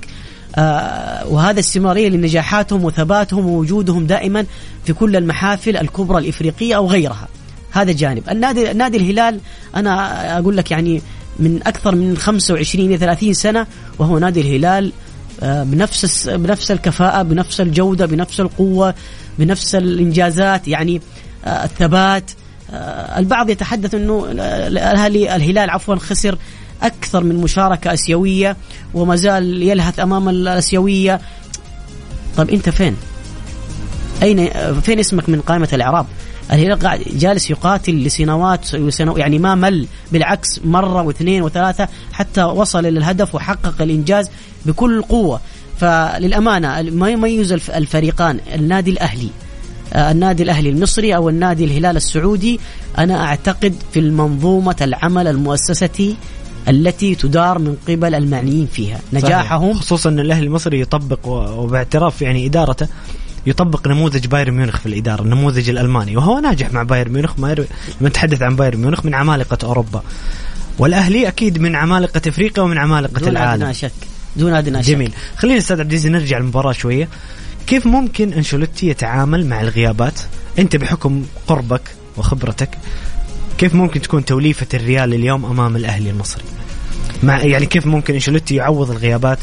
آه 0.55 1.27
وهذا 1.27 1.59
استمرارية 1.59 2.09
لنجاحاتهم 2.09 2.83
وثباتهم 2.83 3.45
ووجودهم 3.45 4.07
دائما 4.07 4.45
في 4.85 4.93
كل 4.93 5.15
المحافل 5.15 5.77
الكبرى 5.77 6.17
الإفريقية 6.17 6.75
أو 6.75 6.87
غيرها. 6.87 7.27
هذا 7.71 7.91
جانب. 7.91 8.29
النادي 8.29 8.73
نادي 8.73 8.97
الهلال 8.97 9.39
أنا 9.75 10.37
أقول 10.39 10.57
لك 10.57 10.71
يعني 10.71 11.01
من 11.39 11.59
أكثر 11.67 11.95
من 11.95 12.17
25 12.17 12.85
إلى 12.85 12.97
30 12.97 13.33
سنة 13.33 13.67
وهو 13.99 14.19
نادي 14.19 14.41
الهلال 14.41 14.91
آه 15.43 15.63
بنفس 15.63 16.29
بنفس 16.29 16.71
الكفاءة 16.71 17.21
بنفس 17.21 17.61
الجودة 17.61 18.05
بنفس 18.05 18.39
القوة 18.39 18.93
بنفس 19.39 19.75
الإنجازات 19.75 20.67
يعني 20.67 21.01
آه 21.45 21.63
الثبات. 21.63 22.31
آه 22.71 23.19
البعض 23.19 23.49
يتحدث 23.49 23.95
إنه 23.95 24.25
الاهلي 24.67 25.35
الهلال 25.35 25.69
عفوا 25.69 25.95
خسر. 25.95 26.37
أكثر 26.83 27.23
من 27.23 27.35
مشاركة 27.35 27.93
أسيوية 27.93 28.57
وما 28.93 29.15
زال 29.15 29.63
يلهث 29.63 29.99
أمام 29.99 30.29
الأسيوية 30.29 31.21
طيب 32.37 32.49
أنت 32.49 32.69
فين؟ 32.69 32.95
أين 34.23 34.49
فين 34.81 34.99
اسمك 34.99 35.29
من 35.29 35.41
قائمة 35.41 35.69
الإعراب؟ 35.73 36.05
الهلال 36.51 36.79
قاعد 36.79 36.99
جالس 36.99 37.49
يقاتل 37.49 38.03
لسنوات 38.03 38.69
يعني 39.17 39.39
ما 39.39 39.55
مل 39.55 39.87
بالعكس 40.11 40.59
مرة 40.65 41.01
واثنين 41.01 41.41
وثلاثة 41.41 41.87
حتى 42.13 42.43
وصل 42.43 42.79
إلى 42.85 42.99
الهدف 42.99 43.35
وحقق 43.35 43.81
الإنجاز 43.81 44.29
بكل 44.65 45.01
قوة 45.01 45.39
فللأمانة 45.79 46.81
ما 46.81 47.09
يميز 47.09 47.51
الف- 47.51 47.71
الفريقان 47.71 48.39
النادي 48.55 48.91
الأهلي 48.91 49.29
آه، 49.93 50.11
النادي 50.11 50.43
الأهلي 50.43 50.69
المصري 50.69 51.15
أو 51.15 51.29
النادي 51.29 51.63
الهلال 51.63 51.97
السعودي 51.97 52.59
أنا 52.97 53.23
أعتقد 53.25 53.75
في 53.93 53.99
المنظومة 53.99 54.75
العمل 54.81 55.27
المؤسسة 55.27 56.15
التي 56.69 57.15
تدار 57.15 57.59
من 57.59 57.75
قبل 57.87 58.15
المعنيين 58.15 58.67
فيها. 58.67 58.99
نجاحهم 59.13 59.71
صحيح. 59.71 59.83
خصوصا 59.83 60.09
إن 60.09 60.19
الأهلي 60.19 60.45
المصري 60.45 60.79
يطبق 60.79 61.27
وباعتراف 61.27 62.21
يعني 62.21 62.45
إدارته 62.45 62.87
يطبق 63.45 63.87
نموذج 63.87 64.27
بايرن 64.27 64.53
ميونخ 64.53 64.77
في 64.77 64.85
الإدارة 64.85 65.21
النموذج 65.21 65.69
الألماني 65.69 66.17
وهو 66.17 66.39
ناجح 66.39 66.73
مع 66.73 66.83
بايرن 66.83 67.11
ميونخ 67.11 67.39
ما 67.39 67.65
نتحدث 68.01 68.41
عن 68.41 68.55
بايرن 68.55 68.79
ميونخ 68.79 69.05
من 69.05 69.15
عمالقة 69.15 69.57
أوروبا. 69.63 70.03
والأهلي 70.79 71.27
أكيد 71.27 71.59
من 71.59 71.75
عمالقة 71.75 72.21
إفريقيا 72.27 72.63
ومن 72.63 72.77
عمالقة 72.77 73.19
دون 73.19 73.29
العالم. 73.29 73.61
ادنى 73.61 73.73
شك. 73.73 73.91
دون 74.35 74.53
أدنى 74.53 74.83
شك. 74.83 74.89
جميل. 74.89 75.13
خلينا 75.37 75.57
أستاذ 75.57 75.79
عبد 75.79 75.91
العزيز 75.91 76.11
نرجع 76.11 76.37
للمباراة 76.37 76.71
شوية. 76.71 77.09
كيف 77.67 77.87
ممكن 77.87 78.33
أنشيلوتي 78.33 78.87
يتعامل 78.87 79.45
مع 79.45 79.61
الغيابات؟ 79.61 80.19
أنت 80.59 80.75
بحكم 80.75 81.25
قربك 81.47 81.81
وخبرتك 82.17 82.69
كيف 83.57 83.75
ممكن 83.75 84.01
تكون 84.01 84.25
توليفة 84.25 84.67
الريال 84.73 85.13
اليوم 85.13 85.45
أمام 85.45 85.75
الأهلي 85.75 86.09
المصري؟ 86.09 86.43
مع 87.23 87.41
يعني 87.43 87.65
كيف 87.65 87.85
ممكن 87.85 88.13
إنشيلوتي 88.13 88.55
يعوض 88.55 88.91
الغيابات؟ 88.91 89.39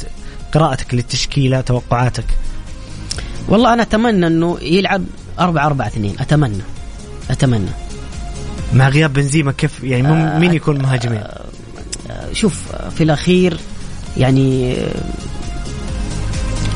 قراءتك 0.54 0.94
للتشكيلة 0.94 1.60
توقعاتك. 1.60 2.24
والله 3.48 3.72
أنا 3.72 3.82
أتمنى 3.82 4.26
إنه 4.26 4.58
يلعب 4.62 5.04
4 5.40 5.66
4 5.66 5.86
2 5.86 6.14
أتمنى. 6.20 6.62
أتمنى. 7.30 7.70
مع 8.74 8.88
غياب 8.88 9.12
بنزيما 9.12 9.52
كيف؟ 9.52 9.84
يعني 9.84 10.02
مم- 10.02 10.40
مين 10.40 10.54
يكون 10.54 10.78
مهاجمين؟ 10.82 11.22
شوف 12.32 12.62
في 12.96 13.02
الأخير 13.04 13.56
يعني 14.16 14.76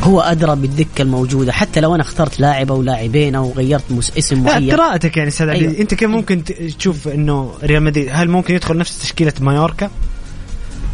هو 0.02 0.20
أدرى 0.20 0.56
بالدكة 0.56 1.02
الموجودة. 1.02 1.52
حتى 1.52 1.80
لو 1.80 1.94
أنا 1.94 2.02
اخترت 2.02 2.40
لاعب 2.40 2.72
أو 2.72 2.82
لاعبين 2.82 3.34
أو 3.34 3.52
غيرت 3.52 3.84
اسم 4.18 4.42
معين 4.42 4.70
قراءتك 4.70 5.16
يعني 5.16 5.28
أستاذ 5.28 5.48
أيوه. 5.48 5.78
أنت 5.78 5.94
كيف 5.94 6.10
ممكن 6.10 6.44
تشوف 6.78 7.08
إنه 7.08 7.52
ريال 7.62 7.82
مدريد؟ 7.82 8.08
هل 8.12 8.28
ممكن 8.30 8.54
يدخل 8.54 8.76
نفس 8.76 8.98
تشكيلة 9.02 9.32
مايوركا؟ 9.40 9.90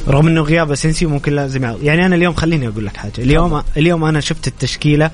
رغم 0.08 0.26
إنه 0.26 0.40
غياب 0.40 0.72
اسينسيو 0.72 1.08
ممكن 1.08 1.32
لازم 1.32 1.64
يعود. 1.64 1.82
يعني 1.82 2.06
أنا 2.06 2.16
اليوم 2.16 2.34
خليني 2.34 2.68
أقول 2.68 2.86
لك 2.86 2.96
حاجة. 2.96 3.12
اليوم 3.18 3.62
اليوم 3.76 4.04
أنا 4.04 4.20
شفت 4.20 4.46
التشكيلة 4.48 5.10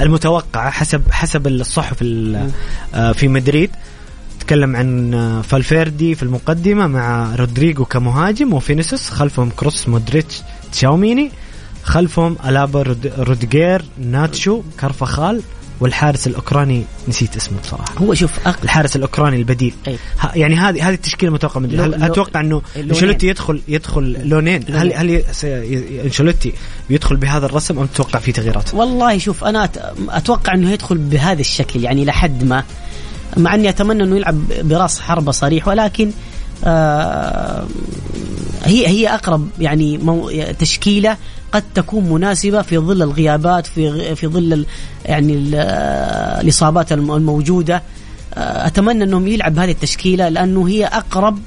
المتوقعة 0.00 0.70
حسب 0.70 1.02
حسب 1.10 1.46
الصحف 1.46 1.96
ال- 2.02 2.50
آه، 2.94 3.12
في 3.12 3.28
مدريد. 3.28 3.70
تكلم 4.40 4.76
عن 4.76 5.14
آه، 5.14 5.42
فالفيردي 5.42 6.14
في 6.14 6.22
المقدمة 6.22 6.86
مع 6.86 7.34
رودريجو 7.34 7.84
كمهاجم 7.84 8.52
وفينيسيوس 8.52 9.10
خلفهم 9.10 9.50
كروس 9.50 9.88
مودريتش 9.88 10.42
تشاوميني 10.72 11.30
خلفهم 11.82 12.36
ألابا 12.46 12.82
رود- 12.82 13.12
روديجير 13.18 13.82
ناتشو 13.98 14.62
كارفخال 14.78 15.42
والحارس 15.80 16.26
الأوكراني 16.26 16.84
نسيت 17.08 17.36
اسمه 17.36 17.58
بصراحة 17.62 17.94
هو 17.98 18.14
شوف 18.14 18.46
أق... 18.48 18.56
الحارس 18.64 18.96
الأوكراني 18.96 19.36
البديل 19.36 19.74
أي. 19.88 19.98
يعني 20.34 20.56
هذه 20.56 20.88
هذه 20.88 20.94
التشكيلة 20.94 21.28
المتوقعه 21.28 21.60
من 21.60 21.80
هل 21.80 21.90
لو- 21.90 22.06
أتوقع 22.06 22.40
إنه 22.40 22.62
لونين. 22.76 22.90
أنشيلوتي 22.90 23.26
يدخل 23.26 23.62
يدخل 23.68 24.28
لونين 24.28 24.62
هل 24.68 24.72
لونين. 24.72 24.96
هل 24.96 25.10
ي- 25.10 25.24
سي- 25.32 26.00
أنشيلوتي 26.04 26.52
بيدخل 26.88 27.16
بهذا 27.16 27.46
الرسم 27.46 27.78
أم 27.78 27.86
تتوقع 27.86 28.18
في 28.18 28.32
تغييرات؟ 28.32 28.74
والله 28.74 29.18
شوف 29.18 29.44
أنا 29.44 29.66
أت- 29.66 30.10
أتوقع 30.10 30.54
إنه 30.54 30.70
يدخل 30.70 30.98
بهذا 30.98 31.40
الشكل 31.40 31.84
يعني 31.84 32.04
لحد 32.04 32.44
ما 32.44 32.64
مع 33.36 33.54
إني 33.54 33.68
أتمنى 33.68 34.02
إنه 34.02 34.16
يلعب 34.16 34.38
براس 34.62 35.00
حربة 35.00 35.32
صريح 35.32 35.68
ولكن 35.68 36.10
آه 36.64 37.66
هي 38.64 38.86
هي 38.88 39.08
أقرب 39.14 39.48
يعني 39.60 39.98
مو 39.98 40.30
تشكيلة 40.58 41.16
قد 41.52 41.62
تكون 41.74 42.04
مناسبة 42.12 42.62
في 42.62 42.78
ظل 42.78 43.02
الغيابات 43.02 43.66
في 43.66 44.14
في 44.14 44.26
ظل 44.26 44.66
يعني 45.04 45.32
ال- 45.34 45.54
الإصابات 46.40 46.92
الم- 46.92 47.12
الموجودة. 47.12 47.82
آه، 48.34 48.66
أتمنى 48.66 49.04
أنهم 49.04 49.26
يلعب 49.26 49.54
بهذه 49.54 49.70
التشكيلة 49.70 50.28
لأنه 50.28 50.68
هي 50.68 50.84
أقرب 50.86 51.38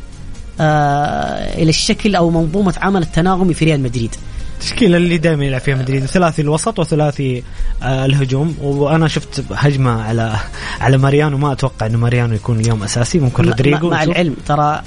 آه 0.59 1.55
إلى 1.61 1.69
الشكل 1.69 2.15
أو 2.15 2.29
منظومة 2.29 2.73
عمل 2.81 3.01
التناغمي 3.01 3.53
في 3.53 3.65
ريال 3.65 3.83
مدريد. 3.83 4.15
التشكيله 4.53 4.97
اللي 4.97 5.17
دائما 5.17 5.45
يلعب 5.45 5.61
فيها 5.61 5.75
مدريد. 5.75 6.05
ثلاثي 6.05 6.41
الوسط 6.41 6.79
وثلاثي 6.79 7.43
آه 7.83 8.05
الهجوم. 8.05 8.55
وأنا 8.61 9.07
شفت 9.07 9.43
هجمة 9.53 10.01
على 10.03 10.35
على 10.81 10.97
ماريانو. 10.97 11.37
ما 11.37 11.51
أتوقع 11.51 11.85
انه 11.85 11.97
ماريانو 11.97 12.33
يكون 12.33 12.59
اليوم 12.59 12.83
أساسي. 12.83 13.19
ممكن 13.19 13.43
رودريجو 13.45 13.89
مع. 13.89 14.03
العلم 14.03 14.35
ترى 14.47 14.81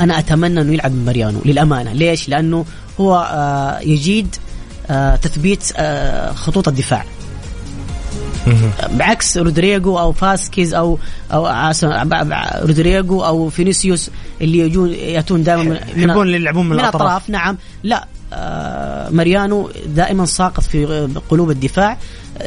أنا 0.00 0.18
أتمنى 0.18 0.60
أنه 0.60 0.72
يلعب 0.72 0.94
ماريانو 0.94 1.40
للأمانة. 1.44 1.92
ليش؟ 1.92 2.28
لأنه 2.28 2.64
هو 3.00 3.28
آه، 3.30 3.80
يجيد 3.80 4.36
آه، 4.90 5.16
تثبيت 5.16 5.72
آه، 5.76 6.32
خطوط 6.32 6.68
الدفاع. 6.68 7.04
بعكس 8.92 9.38
رودريجو 9.38 9.98
أو 9.98 10.12
فاسكيز 10.12 10.74
أو 10.74 10.98
أو 11.32 11.46
رودريجو 12.66 13.20
أو 13.20 13.48
فينيسيوس 13.48 14.10
اللي 14.40 14.58
يجون 14.58 14.92
يأتون 14.92 15.42
دائما 15.42 15.62
من 15.62 16.02
يحبون 16.02 16.26
اللي 16.26 16.36
يلعبون 16.36 16.64
من 16.64 16.72
من 16.72 16.80
الأطراف. 16.80 17.30
نعم. 17.30 17.58
لا 17.82 18.06
آه 18.32 19.10
ماريانو 19.10 19.70
دائما 19.86 20.26
ساقط 20.26 20.62
في 20.62 21.08
قلوب 21.30 21.50
الدفاع. 21.50 21.98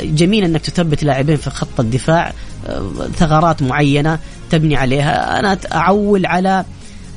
جميل 0.04 0.44
إنك 0.44 0.62
تثبت 0.62 1.04
لاعبين 1.04 1.38
في 1.38 1.50
خط 1.50 1.80
الدفاع 1.80 2.34
آه، 2.68 2.92
ثغرات 3.18 3.62
معينة 3.62 4.20
تبني 4.50 4.76
عليها. 4.76 5.40
أنا 5.40 5.58
أعول 5.74 6.26
على 6.26 6.66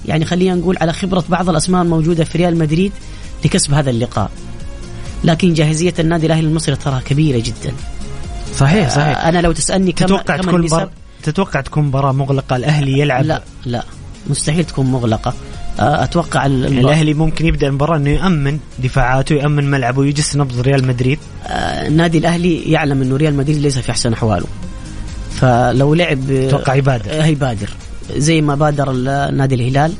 يعني 0.07 0.25
خلينا 0.25 0.55
نقول 0.55 0.77
على 0.81 0.93
خبرة 0.93 1.25
بعض 1.29 1.49
الأسماء 1.49 1.83
الموجودة 1.83 2.25
في 2.25 2.39
ريال 2.39 2.59
مدريد 2.59 2.93
لكسب 3.45 3.75
هذا 3.75 3.91
اللقاء. 3.91 4.31
لكن 5.25 5.55
جاهزية 5.55 5.95
النادي 5.99 6.27
الأهلي 6.27 6.47
المصري 6.47 6.77
تراها 6.77 7.01
كبيرة 7.01 7.39
جدا. 7.39 7.73
صحيح 8.57 8.91
صحيح. 8.91 9.19
آه، 9.19 9.29
أنا 9.29 9.39
لو 9.39 9.53
تسألني 9.53 9.93
كم 9.93 10.07
تتوقع 10.07 10.37
كم 10.37 10.43
تكون 10.43 10.67
بر... 10.67 10.89
تتوقع 11.23 11.61
تكون 11.61 11.85
مباراة 11.85 12.13
مغلقة؟ 12.13 12.57
الأهلي 12.57 12.99
يلعب 12.99 13.25
لا 13.25 13.43
لا. 13.65 13.85
مستحيل 14.27 14.65
تكون 14.65 14.87
مغلقة. 14.87 15.35
آه، 15.81 16.05
أتوقع 16.05 16.41
يعني 16.41 16.81
الأهلي 16.81 17.15
ممكن 17.15 17.47
يبدأ 17.47 17.67
المباراة 17.67 17.97
إنه 17.97 18.11
يأمن 18.11 18.59
دفاعاته 18.79 19.35
يأمن 19.35 19.71
ملعبه 19.71 20.01
ويجس 20.01 20.37
نبض 20.37 20.61
ريال 20.61 20.87
مدريد. 20.87 21.19
آه، 21.47 21.87
النادي 21.87 22.19
الأهلي 22.19 22.63
يعلم 22.73 23.03
إنه 23.03 23.17
ريال 23.17 23.35
مدريد 23.35 23.59
ليس 23.59 23.79
في 23.79 23.91
أحسن 23.91 24.13
أحواله. 24.13 24.47
فلو 25.41 25.95
لعب 25.95 26.31
أتوقع 26.31 26.75
يبادر. 26.75 27.11
هيبادر 27.11 27.69
زي 28.17 28.41
ما 28.41 28.55
بادر 28.55 28.93
نادي 29.31 29.55
الهلال 29.55 29.93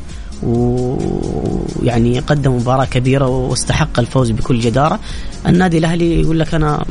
ويعني 0.43 2.19
قدم 2.19 2.57
مباراة 2.57 2.85
كبيرة 2.85 3.27
واستحق 3.27 3.99
الفوز 3.99 4.31
بكل 4.31 4.61
جدارة. 4.61 5.01
النادي 5.47 5.79
الأهلي 5.79 6.21
يقول 6.21 6.39
لك 6.39 6.55
أنا. 6.55 6.85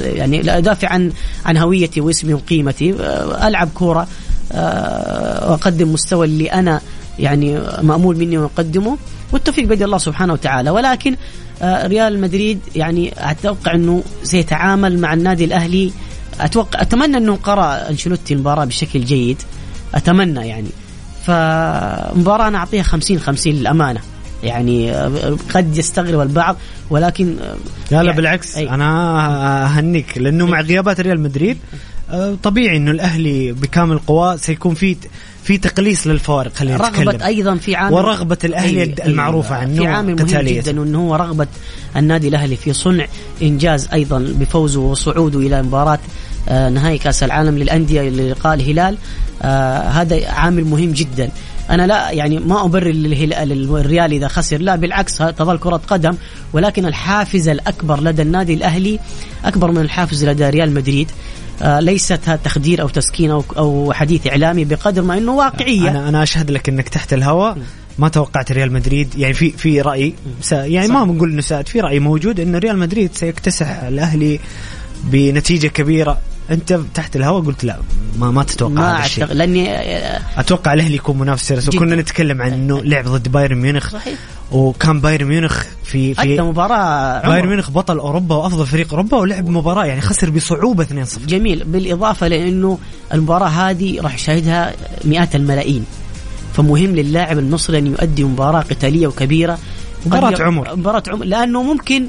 يعني 0.00 0.42
لا 0.42 0.58
أدافع 0.58 0.88
عن 0.88 1.12
عن 1.44 1.56
هويتي 1.56 2.00
واسمي 2.00 2.34
وقيمتي. 2.34 2.94
آه، 3.00 3.48
ألعب 3.48 3.68
كورة 3.74 4.06
آه، 4.52 5.50
وأقدم 5.50 5.92
مستوى 5.92 6.26
اللي 6.26 6.52
أنا 6.52 6.80
يعني 7.18 7.58
مأمول 7.82 8.16
مني 8.16 8.38
وأقدمه. 8.38 8.98
والتوفيق 9.32 9.64
بيد 9.64 9.82
الله 9.82 9.98
سبحانه 9.98 10.32
وتعالى. 10.32 10.70
ولكن 10.70 11.16
آه، 11.62 11.86
ريال 11.86 12.20
مدريد 12.20 12.60
يعني 12.76 13.14
أتوقع 13.18 13.74
أنه 13.74 14.02
سيتعامل 14.22 14.98
مع 14.98 15.14
النادي 15.14 15.44
الأهلي. 15.44 15.92
أتوقع 16.40 16.82
أتمنى 16.82 17.16
أنه 17.16 17.36
قرأ 17.36 17.90
أنشيلوتي 17.90 18.34
المباراة 18.34 18.64
بشكل 18.64 19.04
جيد. 19.04 19.42
أتمنى 19.94 20.48
يعني 20.48 20.68
فمباراة 21.26 22.48
أنا 22.48 22.58
أعطيها 22.58 22.82
50 22.82 23.18
50 23.20 23.52
للأمانة 23.52 24.00
يعني 24.42 24.92
آه، 24.92 25.36
قد 25.54 25.76
يستغرب 25.78 26.20
البعض 26.20 26.56
ولكن 26.90 27.36
آه، 27.42 27.44
لا 27.90 27.96
لا 27.96 28.02
يعني- 28.02 28.12
بالعكس 28.16 28.56
أي. 28.56 28.68
أنا 28.70 29.64
أهنيك 29.66 30.18
لأنه 30.18 30.46
مع 30.46 30.60
غيابات 30.60 31.00
ريال 31.00 31.20
مدريد 31.20 31.58
آه، 32.10 32.36
طبيعي 32.42 32.76
إنه 32.76 32.90
الأهلي 32.90 33.52
بكامل 33.52 33.98
قواه 33.98 34.36
سيكون 34.36 34.74
في 34.74 34.96
في 35.44 35.58
تقليص 35.58 36.06
للفوارق 36.06 36.54
خلينا 36.54 36.76
نتكلم 36.88 37.08
رغبة 37.08 37.26
أيضا 37.26 37.54
في 37.56 37.74
عامل 37.76 37.94
ورغبة 37.94 38.38
الأهلي 38.44 38.94
أي- 38.96 39.06
المعروفة 39.06 39.54
عنه 39.54 39.76
في 39.82 39.86
عامل 39.86 40.16
مهم. 40.16 40.26
جدا 40.40 40.70
أنه 40.70 40.98
هو 40.98 41.14
رغبة 41.16 41.46
النادي 41.96 42.28
الأهلي 42.28 42.56
في 42.56 42.72
صنع 42.72 43.06
إنجاز 43.42 43.88
أيضا 43.92 44.18
بفوزه 44.38 44.80
وصعوده 44.80 45.38
إلى 45.38 45.62
مباراة 45.62 45.98
نهائي 46.48 46.98
كأس 46.98 47.22
العالم 47.22 47.58
للأندية 47.58 48.02
للقاء 48.02 48.54
الهلال. 48.54 48.96
آه، 49.42 49.78
هذا 49.78 50.28
عامل 50.30 50.64
مهم 50.64 50.92
جدا. 50.92 51.30
أنا 51.70 51.86
لا 51.86 52.10
يعني 52.10 52.38
ما 52.38 52.64
أبرر 52.64 52.90
للهلال 52.90 53.76
الريال 53.76 54.12
إذا 54.12 54.28
خسر. 54.28 54.58
لا 54.60 54.76
بالعكس 54.76 55.18
تظل 55.18 55.58
كرة 55.58 55.76
قدم. 55.88 56.14
ولكن 56.52 56.86
الحافز 56.86 57.48
الأكبر 57.48 58.00
لدى 58.00 58.22
النادي 58.22 58.54
الأهلي 58.54 58.98
أكبر 59.44 59.70
من 59.70 59.78
الحافز 59.80 60.24
لدى 60.24 60.48
ريال 60.48 60.74
مدريد. 60.74 61.10
آه، 61.62 61.80
ليست 61.80 62.38
تخدير 62.44 62.82
أو 62.82 62.88
تسكين 62.88 63.30
أو 63.30 63.44
أو 63.56 63.92
حديث 63.92 64.26
إعلامي 64.26 64.64
بقدر 64.64 65.02
ما 65.02 65.18
إنه 65.18 65.32
واقعية. 65.32 65.90
أنا 65.90 66.08
أنا 66.08 66.22
أشهد 66.22 66.50
لك 66.50 66.68
إنك 66.68 66.88
تحت 66.88 67.12
الهواء. 67.12 67.58
ما 67.98 68.08
توقعت 68.08 68.52
ريال 68.52 68.72
مدريد. 68.72 69.14
يعني 69.18 69.34
في 69.34 69.50
في 69.50 69.80
رأي 69.80 70.14
س- 70.40 70.52
يعني 70.52 70.86
صح. 70.88 70.94
ما 70.94 71.04
بنقول 71.04 71.30
إنه 71.30 71.62
في 71.62 71.80
رأي 71.80 72.00
موجود 72.00 72.40
انه 72.40 72.58
ريال 72.58 72.78
مدريد 72.78 73.10
سيكتسح 73.14 73.82
الأهلي. 73.82 74.40
بنتيجة 75.10 75.66
كبيرة. 75.66 76.18
أنت 76.50 76.80
تحت 76.94 77.16
الهواء 77.16 77.42
قلت 77.42 77.64
لا 77.64 77.76
ما 78.18 78.30
ما 78.30 78.42
تتوقع 78.42 78.72
ما 78.72 78.96
هذا 78.98 79.04
الشيء. 79.04 79.24
لأني 79.24 79.68
أتوقع 80.36 80.72
الأهلي 80.72 80.94
يكون 80.94 81.18
منافس 81.18 81.52
جداً. 81.52 81.76
وكنا 81.76 81.96
نتكلم 81.96 82.42
عن 82.42 82.52
إنه 82.52 82.82
لعب 82.82 83.04
ضد 83.04 83.28
بايرن 83.28 83.58
ميونخ. 83.58 83.90
صحيح. 83.90 84.18
وكان 84.52 85.00
بايرن 85.00 85.26
ميونخ 85.26 85.64
في 85.84 86.14
في 86.14 86.40
مباراة 86.40 87.28
بايرن. 87.28 87.48
ميونخ 87.48 87.70
بطل 87.70 87.98
أوروبا 87.98 88.34
وأفضل 88.34 88.66
فريق 88.66 88.90
أوروبا 88.90 89.16
ولعب 89.16 89.48
مباراة 89.48 89.84
يعني 89.84 90.00
خسر 90.00 90.30
بصعوبة 90.30 90.84
2-0 90.84 91.26
جميل. 91.26 91.64
بالإضافة 91.64 92.28
لأنه 92.28 92.78
المباراة 93.14 93.48
هذه 93.48 94.00
راح 94.00 94.14
يشاهدها 94.14 94.74
مئات 95.04 95.34
الملايين. 95.36 95.84
فمهم 96.54 96.96
للاعب 96.96 97.38
المصري 97.38 97.78
أن 97.78 97.86
يؤدي 97.86 98.24
مباراة 98.24 98.60
قتالية 98.60 99.06
وكبيرة. 99.06 99.58
ي- 100.06 100.42
عمر. 100.42 100.76
مباراة 100.76 101.02
عمر. 101.08 101.24
لأنه 101.24 101.62
ممكن 101.62 102.08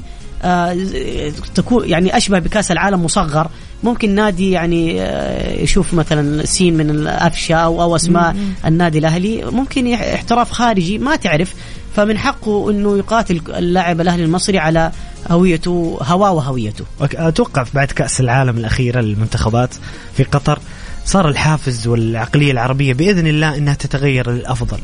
تكون 1.54 1.88
يعني 1.88 2.16
أشبه 2.16 2.38
بكأس 2.38 2.70
العالم 2.70 3.04
مصغر. 3.04 3.48
ممكن 3.84 4.14
نادي 4.14 4.50
يعني 4.50 5.02
آه 5.02 5.60
يشوف 5.60 5.94
مثلا 5.94 6.46
سين 6.46 6.76
من 6.76 6.90
الافشا 6.90 7.54
أو 7.54 7.82
أو 7.82 7.96
أسماء 7.96 8.36
النادي 8.66 8.98
الأهلي. 8.98 9.44
ممكن 9.44 9.94
احتراف 9.94 10.50
خارجي 10.52 10.98
ما 10.98 11.16
تعرف. 11.16 11.54
فمن 11.96 12.18
حقه 12.18 12.70
إنه 12.70 12.98
يقاتل 12.98 13.40
اللاعب 13.48 14.00
الأهلي 14.00 14.24
المصري 14.24 14.58
على 14.58 14.92
هويته 15.30 15.98
هواه 16.02 16.32
وهويته. 16.32 16.84
أتوقع 17.00 17.64
بعد 17.74 17.88
كأس 17.88 18.20
العالم 18.20 18.58
الأخيرة 18.58 19.00
للمنتخبات 19.00 19.74
في 20.16 20.22
قطر 20.22 20.58
صار 21.04 21.28
الحافز 21.28 21.86
والعقلية 21.86 22.52
العربية 22.52 22.94
بإذن 22.94 23.26
الله 23.26 23.56
إنها 23.56 23.74
تتغير 23.74 24.30
للأفضل. 24.30 24.78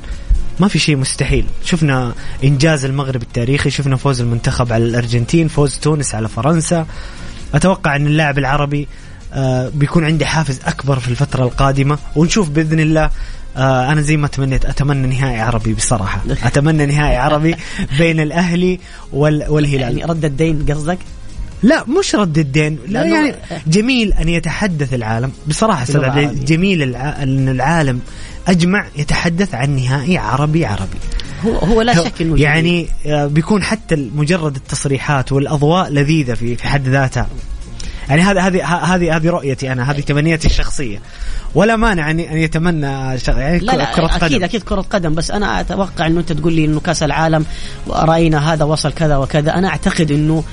ما 0.63 0.69
في 0.69 0.79
شيء 0.79 0.97
مستحيل. 0.97 1.45
شفنا 1.65 2.13
إنجاز 2.45 2.85
المغرب 2.85 3.23
التاريخي 3.23 3.71
شفنا 3.71 3.97
فوز 3.97 4.21
المنتخب 4.21 4.73
على 4.73 4.85
الأرجنتين 4.85 5.49
فوز 5.49 5.79
تونس 5.79 6.15
على 6.15 6.29
فرنسا. 6.29 6.87
أتوقع 7.55 7.97
إن 7.97 8.07
اللاعب 8.07 8.39
العربي 8.39 8.89
آه، 9.33 9.71
بيكون 9.75 10.05
عنده 10.05 10.27
حافز 10.27 10.61
أكبر 10.67 10.99
في 10.99 11.09
الفترة 11.09 11.45
القادمة. 11.45 11.99
ونشوف 12.17 12.49
بإذن 12.51 12.81
الله 12.81 13.11
آه، 13.57 13.93
أنا 13.93 14.01
زي 14.01 14.17
ما 14.17 14.29
تمنيت 14.29 14.65
أتمنى 14.65 15.07
نهائي 15.17 15.41
عربي 15.41 15.75
بصراحة. 15.75 16.23
أتمنى 16.49 16.87
نهائي 16.87 17.17
عربي 17.17 17.55
بين 17.99 18.21
الأهلي 18.21 18.81
وال- 19.13 19.45
والهلال. 19.49 19.81
يعني 19.81 20.05
رد 20.05 20.25
الدين 20.25 20.67
قصدك؟ 20.71 20.99
لا 21.63 21.85
مش 21.99 22.15
رد 22.15 22.39
الدين. 22.39 22.79
لا 22.89 23.05
يعني 23.05 23.35
جميل 23.67 24.13
أن 24.13 24.29
يتحدث 24.29 24.95
العالم. 24.95 25.33
بصراحة 25.47 25.83
أستاذ. 25.83 26.45
جميل. 26.45 26.97
إن 26.97 27.49
العالم 27.49 28.01
أجمع 28.49 28.87
يتحدث 28.97 29.55
عن 29.55 29.77
نهائي 29.77 30.19
عربي 30.19 30.67
عربي. 30.67 30.99
هو 31.47 31.59
هو 31.59 31.83
لا 31.83 31.95
شك 31.95 32.13
إنه. 32.23 32.41
يعني 32.41 32.89
آه، 33.07 33.27
بيكون 33.27 33.63
حتى 33.63 34.11
مجرد 34.15 34.57
التصريحات 34.57 35.33
والأضواء 35.33 35.91
لذيذة 35.91 36.35
في 36.35 36.57
في 36.57 36.69
حد 36.69 36.89
ذاتها. 36.89 37.27
يعني 38.09 38.23
هذا 38.23 38.41
هذه 38.41 38.65
ه- 38.65 38.85
هذه 38.95 39.17
هذه 39.17 39.29
رؤيتي 39.31 39.73
أنا 39.73 39.91
هذه 39.91 40.01
تمنياتي 40.01 40.47
الشخصية. 40.49 41.03
ولا 41.55 41.77
مانع 41.77 42.11
أن 42.11 42.21
يتمنى 42.21 42.87
يعني 43.29 43.59
لا 43.59 43.73
لا 43.73 43.93
أكيد 43.93 44.05
قدم. 44.05 44.45
أكيد 44.45 44.63
كرة 44.63 44.81
قدم 44.81 45.15
بس 45.15 45.31
أنا 45.31 45.61
أتوقع 45.61 46.07
إنه 46.07 46.21
أنت 46.21 46.33
تقول 46.33 46.53
لي 46.53 46.65
إنه 46.65 46.81
كأس 46.81 47.03
العالم 47.03 47.45
رأينا 47.89 48.53
هذا 48.53 48.65
وصل 48.65 48.93
كذا 48.93 49.17
وكذا. 49.17 49.55
أنا 49.55 49.69
أعتقد 49.69 50.11
إنه 50.11 50.45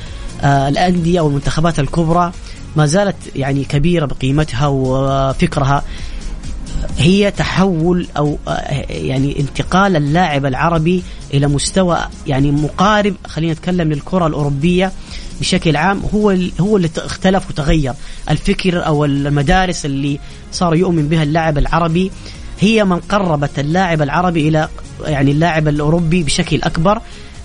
آه 0.41 0.69
الأندية 0.69 1.21
والمنتخبات 1.21 1.79
الكبرى 1.79 2.31
ما 2.75 2.85
زالت 2.85 3.15
يعني 3.35 3.63
كبيرة 3.63 4.05
بقيمتها 4.05 4.67
وفكرها. 4.67 5.83
هي 6.97 7.31
تحول 7.31 8.07
أو 8.17 8.37
آه، 8.47 8.51
يعني 8.89 9.39
انتقال 9.39 9.95
اللاعب 9.95 10.45
العربي 10.45 11.03
إلى 11.33 11.47
مستوى 11.47 11.97
يعني 12.27 12.51
مقارب 12.51 13.15
خلينا 13.27 13.53
نتكلم 13.53 13.91
للكرة 13.91 14.27
الأوروبية 14.27 14.91
بشكل 15.39 15.75
عام 15.75 16.01
هو 16.13 16.35
هو 16.59 16.77
اللي 16.77 16.89
اختلف 16.97 17.49
وتغير 17.49 17.93
الفكر 18.29 18.85
أو 18.85 19.05
المدارس 19.05 19.85
اللي 19.85 20.19
صار 20.51 20.75
يؤمن 20.75 21.07
بها 21.07 21.23
اللاعب 21.23 21.57
العربي 21.57 22.11
هي 22.59 22.85
من 22.85 22.99
قربت 22.99 23.59
اللاعب 23.59 24.01
العربي 24.01 24.47
إلى 24.47 24.69
يعني 25.05 25.31
اللاعب 25.31 25.67
الأوروبي 25.67 26.23
بشكل 26.23 26.61
أكبر 26.61 27.01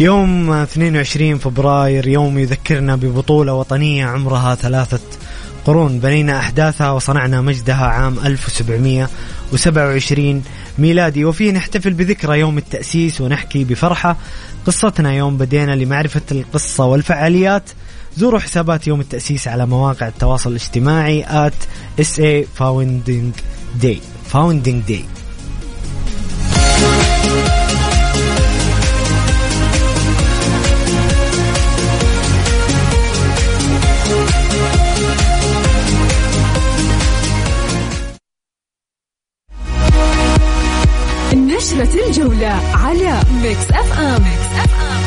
يوم 0.00 0.52
22 0.52 1.38
فبراير 1.38 2.08
يوم 2.08 2.38
يذكرنا 2.38 2.96
ببطولة 2.96 3.54
وطنية 3.54 4.06
عمرها 4.06 4.54
ثلاثة 4.54 5.00
قرون. 5.64 5.98
بنينا 5.98 6.38
أحداثها 6.38 6.90
وصنعنا 6.90 7.40
مجدها 7.40 7.86
عام 7.86 8.18
1727 8.18 10.42
ميلادي. 10.78 11.24
وفيه 11.24 11.52
نحتفل 11.52 11.92
بذكرى 11.92 12.40
يوم 12.40 12.58
التأسيس 12.58 13.20
ونحكي 13.20 13.64
بفرحة. 13.64 14.16
قصتنا 14.66 15.12
يوم 15.12 15.36
بدينا 15.36 15.72
لمعرفة 15.72 16.22
القصة 16.32 16.84
والفعاليات. 16.84 17.70
زوروا 18.16 18.40
حسابات 18.40 18.86
يوم 18.86 19.00
التأسيس 19.00 19.48
على 19.48 19.66
مواقع 19.66 20.08
التواصل 20.08 20.50
الاجتماعي 20.50 21.24
at 21.24 21.54
SA 22.02 22.44
Founding 22.58 23.32
Day. 23.82 23.98
Founding 24.32 24.90
Day. 24.90 25.19
الجولة 42.20 42.60
على 42.74 43.20
ميكس 43.42 43.70
أف 43.70 43.98
أم 43.98 44.22
أف 44.56 44.74
أم 44.74 45.00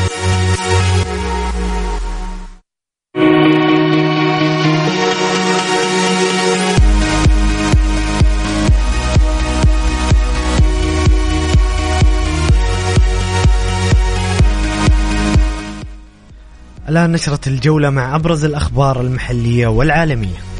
الآن 16.88 17.12
نشرة 17.12 17.48
الجولة 17.48 17.90
مع 17.90 18.16
أبرز 18.16 18.44
الأخبار 18.44 19.00
المحلية 19.00 19.66
والعالمية. 19.66 20.53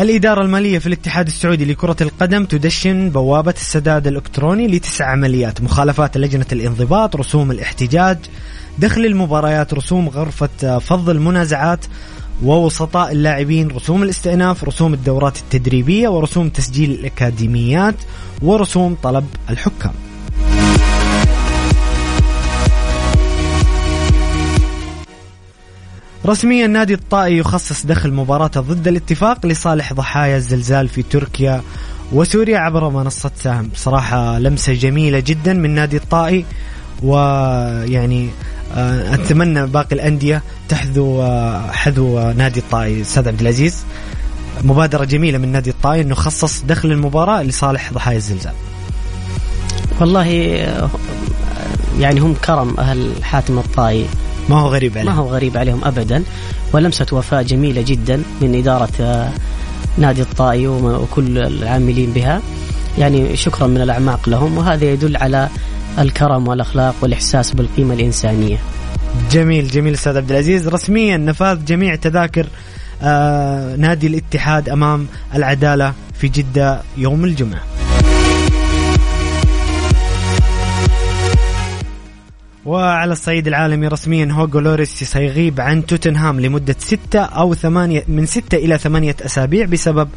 الإدارة 0.00 0.42
المالية 0.42 0.78
في 0.78 0.86
الاتحاد 0.86 1.26
السعودي 1.26 1.64
لكرة 1.64 1.96
القدم 2.00 2.44
تدشن 2.44 3.10
بوابة 3.10 3.54
السداد 3.56 4.06
الإلكتروني 4.06 4.66
لتسع 4.66 5.06
عمليات 5.06 5.60
مخالفات 5.60 6.16
لجنة 6.16 6.46
الانضباط 6.52 7.16
رسوم 7.16 7.50
الاحتجاج 7.50 8.18
دخل 8.78 9.06
المباريات 9.06 9.74
رسوم 9.74 10.08
غرفة 10.08 10.78
فض 10.78 11.10
المنازعات 11.10 11.84
ووسطاء 12.42 13.12
اللاعبين 13.12 13.68
رسوم 13.68 14.02
الاستئناف 14.02 14.64
رسوم 14.64 14.94
الدورات 14.94 15.38
التدريبية 15.38 16.08
ورسوم 16.08 16.48
تسجيل 16.48 16.90
الأكاديميات 16.90 17.96
ورسوم 18.42 18.96
طلب 19.02 19.26
الحكام. 19.50 20.09
رسميا 26.26 26.66
نادي 26.66 26.94
الطائي 26.94 27.36
يخصص 27.38 27.86
دخل 27.86 28.12
مباراته 28.12 28.60
ضد 28.60 28.88
الاتفاق 28.88 29.46
لصالح 29.46 29.92
ضحايا 29.92 30.36
الزلزال 30.36 30.88
في 30.88 31.02
تركيا 31.02 31.62
وسوريا 32.12 32.58
عبر 32.58 32.88
منصة 32.88 33.30
سهم. 33.36 33.68
بصراحة 33.68 34.38
لمسة 34.38 34.72
جميلة 34.72 35.20
جدا 35.20 35.52
من 35.52 35.70
نادي 35.70 35.96
الطائي 35.96 36.44
ويعني 37.02 38.28
آه، 38.74 39.14
أتمنى 39.14 39.66
باقي 39.66 39.94
الأندية 39.94 40.42
تحذو 40.68 41.22
آه، 41.22 41.70
حذو 41.70 42.18
آه، 42.18 42.32
نادي 42.32 42.60
الطائي. 42.60 43.00
أستاذ 43.00 43.28
عبد 43.28 43.40
العزيز 43.40 43.84
مبادرة 44.64 45.04
جميلة 45.04 45.38
من 45.38 45.52
نادي 45.52 45.70
الطائي 45.70 46.00
أنه 46.00 46.14
خصص 46.14 46.62
دخل 46.62 46.92
المباراة 46.92 47.42
لصالح 47.42 47.92
ضحايا 47.92 48.16
الزلزال. 48.16 48.54
والله 50.00 50.26
يعني 51.98 52.20
هم 52.20 52.34
كرم 52.34 52.74
أهل 52.78 53.24
حاتم 53.24 53.58
الطائي. 53.58 54.06
ما 54.50 54.60
هو 54.60 54.68
غريب 54.68 54.98
عليه 54.98 55.10
ما 55.10 55.16
هو 55.16 55.28
غريب 55.28 55.56
عليهم 55.56 55.84
ابدا. 55.84 56.24
ولمسة 56.72 57.06
وفاء 57.12 57.42
جميلة 57.42 57.82
جدا 57.82 58.22
من 58.40 58.54
إدارة 58.54 58.92
آه، 59.00 59.32
نادي 59.98 60.22
الطائي 60.22 60.66
وكل 60.66 61.38
العاملين 61.38 62.10
بها. 62.10 62.42
يعني 62.98 63.36
شكرا 63.36 63.66
من 63.66 63.80
الأعماق 63.80 64.28
لهم. 64.28 64.58
وهذا 64.58 64.84
يدل 64.84 65.16
على 65.16 65.48
الكرم 65.98 66.48
والأخلاق 66.48 66.94
والإحساس 67.00 67.52
بالقيمة 67.52 67.94
الإنسانية. 67.94 68.58
جميل 69.30 69.68
جميل 69.68 69.94
أستاذ 69.94 70.16
عبد 70.16 70.30
العزيز. 70.30 70.68
رسميا 70.68 71.16
نفاذ 71.16 71.64
جميع 71.64 71.94
تذاكر 71.94 72.46
آه 73.02 73.76
نادي 73.76 74.06
الاتحاد 74.06 74.68
أمام 74.68 75.06
العدالة 75.34 75.92
في 76.14 76.28
جدة 76.28 76.82
يوم 76.96 77.24
الجمعة. 77.24 77.89
وعلى 82.66 83.12
الصعيد 83.12 83.46
العالمي 83.46 83.88
رسميا 83.88 84.28
هوجو 84.32 84.58
لوريس 84.58 85.04
سيغيب 85.04 85.60
عن 85.60 85.86
توتنهام 85.86 86.40
لمدة 86.40 86.76
ستة 86.78 87.20
أو 87.20 87.54
ثمانية 87.54 88.04
من 88.08 88.26
ستة 88.26 88.56
إلى 88.56 88.78
ثمانية 88.78 89.16
أسابيع 89.20 89.66
بسبب 89.66 90.08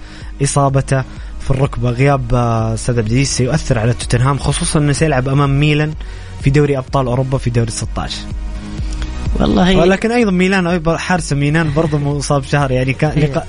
إصابته 0.43 1.03
في 1.39 1.51
الركبة. 1.51 1.89
غياب 1.89 2.33
آه، 2.33 2.77
العزيز 2.89 3.27
سيؤثر 3.27 3.79
على 3.79 3.93
توتنهام 3.93 4.37
خصوصا 4.37 4.79
أنه 4.79 4.91
سيلعب 4.91 5.29
أمام 5.29 5.59
ميلان 5.59 5.93
في 6.41 6.49
دوري 6.49 6.77
أبطال 6.77 7.07
أوروبا 7.07 7.37
في 7.37 7.49
دوري 7.49 7.71
16 7.71 8.17
والله 9.39 9.77
ولكن 9.77 10.11
أيضا 10.11 10.31
ميلان 10.31 10.97
حارس 10.97 11.33
ميلان 11.33 11.73
برضه 11.73 11.97
مصاب 11.97 12.43
شهر. 12.43 12.71
يعني 12.71 12.93
كان. 12.93 13.19
لقاء 13.19 13.47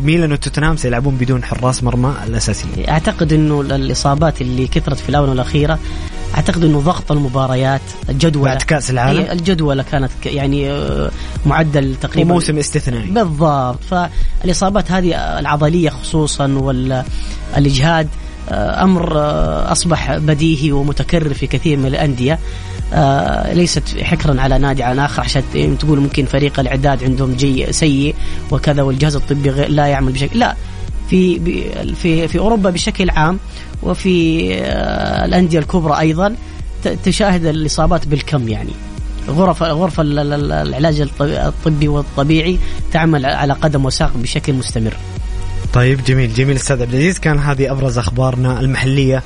ميلان 0.00 0.32
وتوتنهام 0.32 0.76
سيلعبون 0.76 1.14
بدون 1.14 1.44
حراس 1.44 1.84
مرمى 1.84 2.14
الأساسيين. 2.26 2.88
أعتقد 2.88 3.32
إنه 3.32 3.60
الإصابات 3.60 4.40
اللي 4.40 4.66
كثرت 4.66 4.98
في 4.98 5.08
الآونة 5.08 5.32
الأخيرة 5.32 5.78
أعتقد 6.34 6.64
إنه 6.64 6.80
ضغط 6.80 7.12
المباريات 7.12 7.80
الجدول 8.08 8.44
بعد 8.44 8.62
كأس 8.62 8.90
العالم. 8.90 9.30
الجدول 9.30 9.82
كانت 9.82 10.10
يعني 10.26 10.70
آه، 10.70 11.10
معدل 11.46 11.94
تقريبا. 12.00 12.30
وموسم 12.30 12.58
استثنائي. 12.58 13.10
بالضبط. 13.10 13.78
فالإصابات 13.90 14.90
هذه 14.90 15.38
العضلية 15.38 15.90
خصوصا 15.90 16.46
والإجهاد 16.46 18.08
آه، 18.50 18.82
أمر 18.82 19.18
آه، 19.18 19.72
أصبح 19.72 20.16
بديهي 20.16 20.72
ومتكرر 20.72 21.34
في 21.34 21.46
كثير 21.46 21.78
من 21.78 21.86
الأندية. 21.86 22.38
آه، 22.92 23.52
ليست 23.52 23.82
حكرا 24.02 24.40
على 24.40 24.58
نادي 24.58 24.82
عن 24.82 24.98
آخر 24.98 25.22
عشان 25.22 25.42
تقول 25.78 26.00
ممكن 26.00 26.24
فريق 26.24 26.60
الإعداد 26.60 27.04
عندهم 27.04 27.34
جي 27.34 27.72
سيء 27.72 28.14
وكذا 28.50 28.82
والجهاز 28.82 29.16
الطبي 29.16 29.50
لا 29.50 29.86
يعمل 29.86 30.12
بشكل 30.12 30.38
لا 30.38 30.54
في 31.10 31.40
في 31.94 32.28
في 32.28 32.38
أوروبا 32.38 32.70
بشكل 32.70 33.10
عام 33.10 33.38
وفي 33.82 34.48
آه، 34.54 35.24
الأندية 35.24 35.58
الكبرى 35.58 35.98
أيضا 36.00 36.34
تشاهد 37.04 37.46
الإصابات 37.46 38.06
بالكم 38.08 38.48
يعني. 38.48 38.70
غرف 39.28 39.62
غرف 39.62 40.00
ال- 40.00 40.18
ال- 40.18 40.32
ال- 40.32 40.52
العلاج 40.52 41.00
الط- 41.00 41.22
الطبي 41.22 41.88
والطبيعي 41.88 42.58
تعمل 42.92 43.26
على 43.26 43.52
قدم 43.52 43.84
وساق 43.84 44.12
بشكل 44.16 44.52
مستمر. 44.52 44.96
طيب 45.72 46.04
جميل 46.04 46.34
جميل 46.34 46.56
أستاذ 46.56 46.82
عبد 46.82 46.90
العزيز. 46.94 47.18
كان 47.18 47.38
هذه 47.38 47.70
أبرز 47.72 47.98
أخبارنا 47.98 48.60
المحلية 48.60 49.22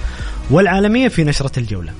والعالمية 0.50 1.08
في 1.08 1.24
نشرة 1.24 1.58
الجولة. 1.58 1.92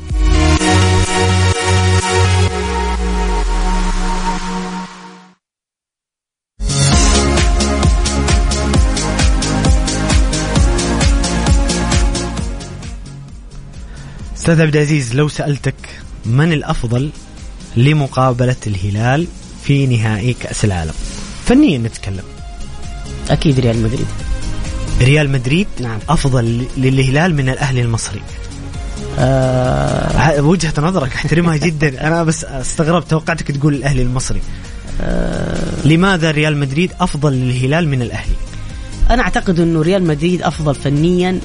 أستاذ 14.44 14.60
عبد 14.60 14.76
العزيز 14.76 15.14
لو 15.14 15.28
سألتك 15.28 15.74
من 16.26 16.52
الأفضل 16.52 17.10
لمقابلة 17.76 18.56
الهلال 18.66 19.26
في 19.64 19.86
نهائي 19.86 20.32
كأس 20.32 20.64
العالم؟ 20.64 20.92
فنيا 21.46 21.78
نتكلم. 21.78 22.22
أكيد 23.30 23.60
ريال 23.60 23.82
مدريد. 23.82 24.06
ريال 25.00 25.30
مدريد 25.30 25.66
نعم. 25.80 25.98
أفضل 26.08 26.64
للهلال 26.76 27.34
من 27.34 27.48
الأهلي 27.48 27.82
المصري. 27.82 28.20
آه. 29.18 30.16
ه- 30.16 30.40
وجهة 30.40 30.74
نظرك 30.78 31.14
أحترمها 31.14 31.56
جدا. 31.56 32.06
أنا 32.06 32.24
بس 32.24 32.44
استغربت 32.44 33.10
توقعتك 33.10 33.50
تقول 33.50 33.74
الأهلي 33.74 34.02
المصري. 34.02 34.40
لماذا 35.84 36.30
ريال 36.30 36.56
مدريد 36.56 36.90
أفضل 37.00 37.32
للهلال 37.32 37.88
من 37.88 38.02
الأهلي؟ 38.02 38.34
أنا 39.10 39.22
أعتقد 39.22 39.60
إنه 39.60 39.82
ريال 39.82 40.02
مدريد 40.06 40.42
أفضل 40.42 40.74
فنيا 40.74 41.40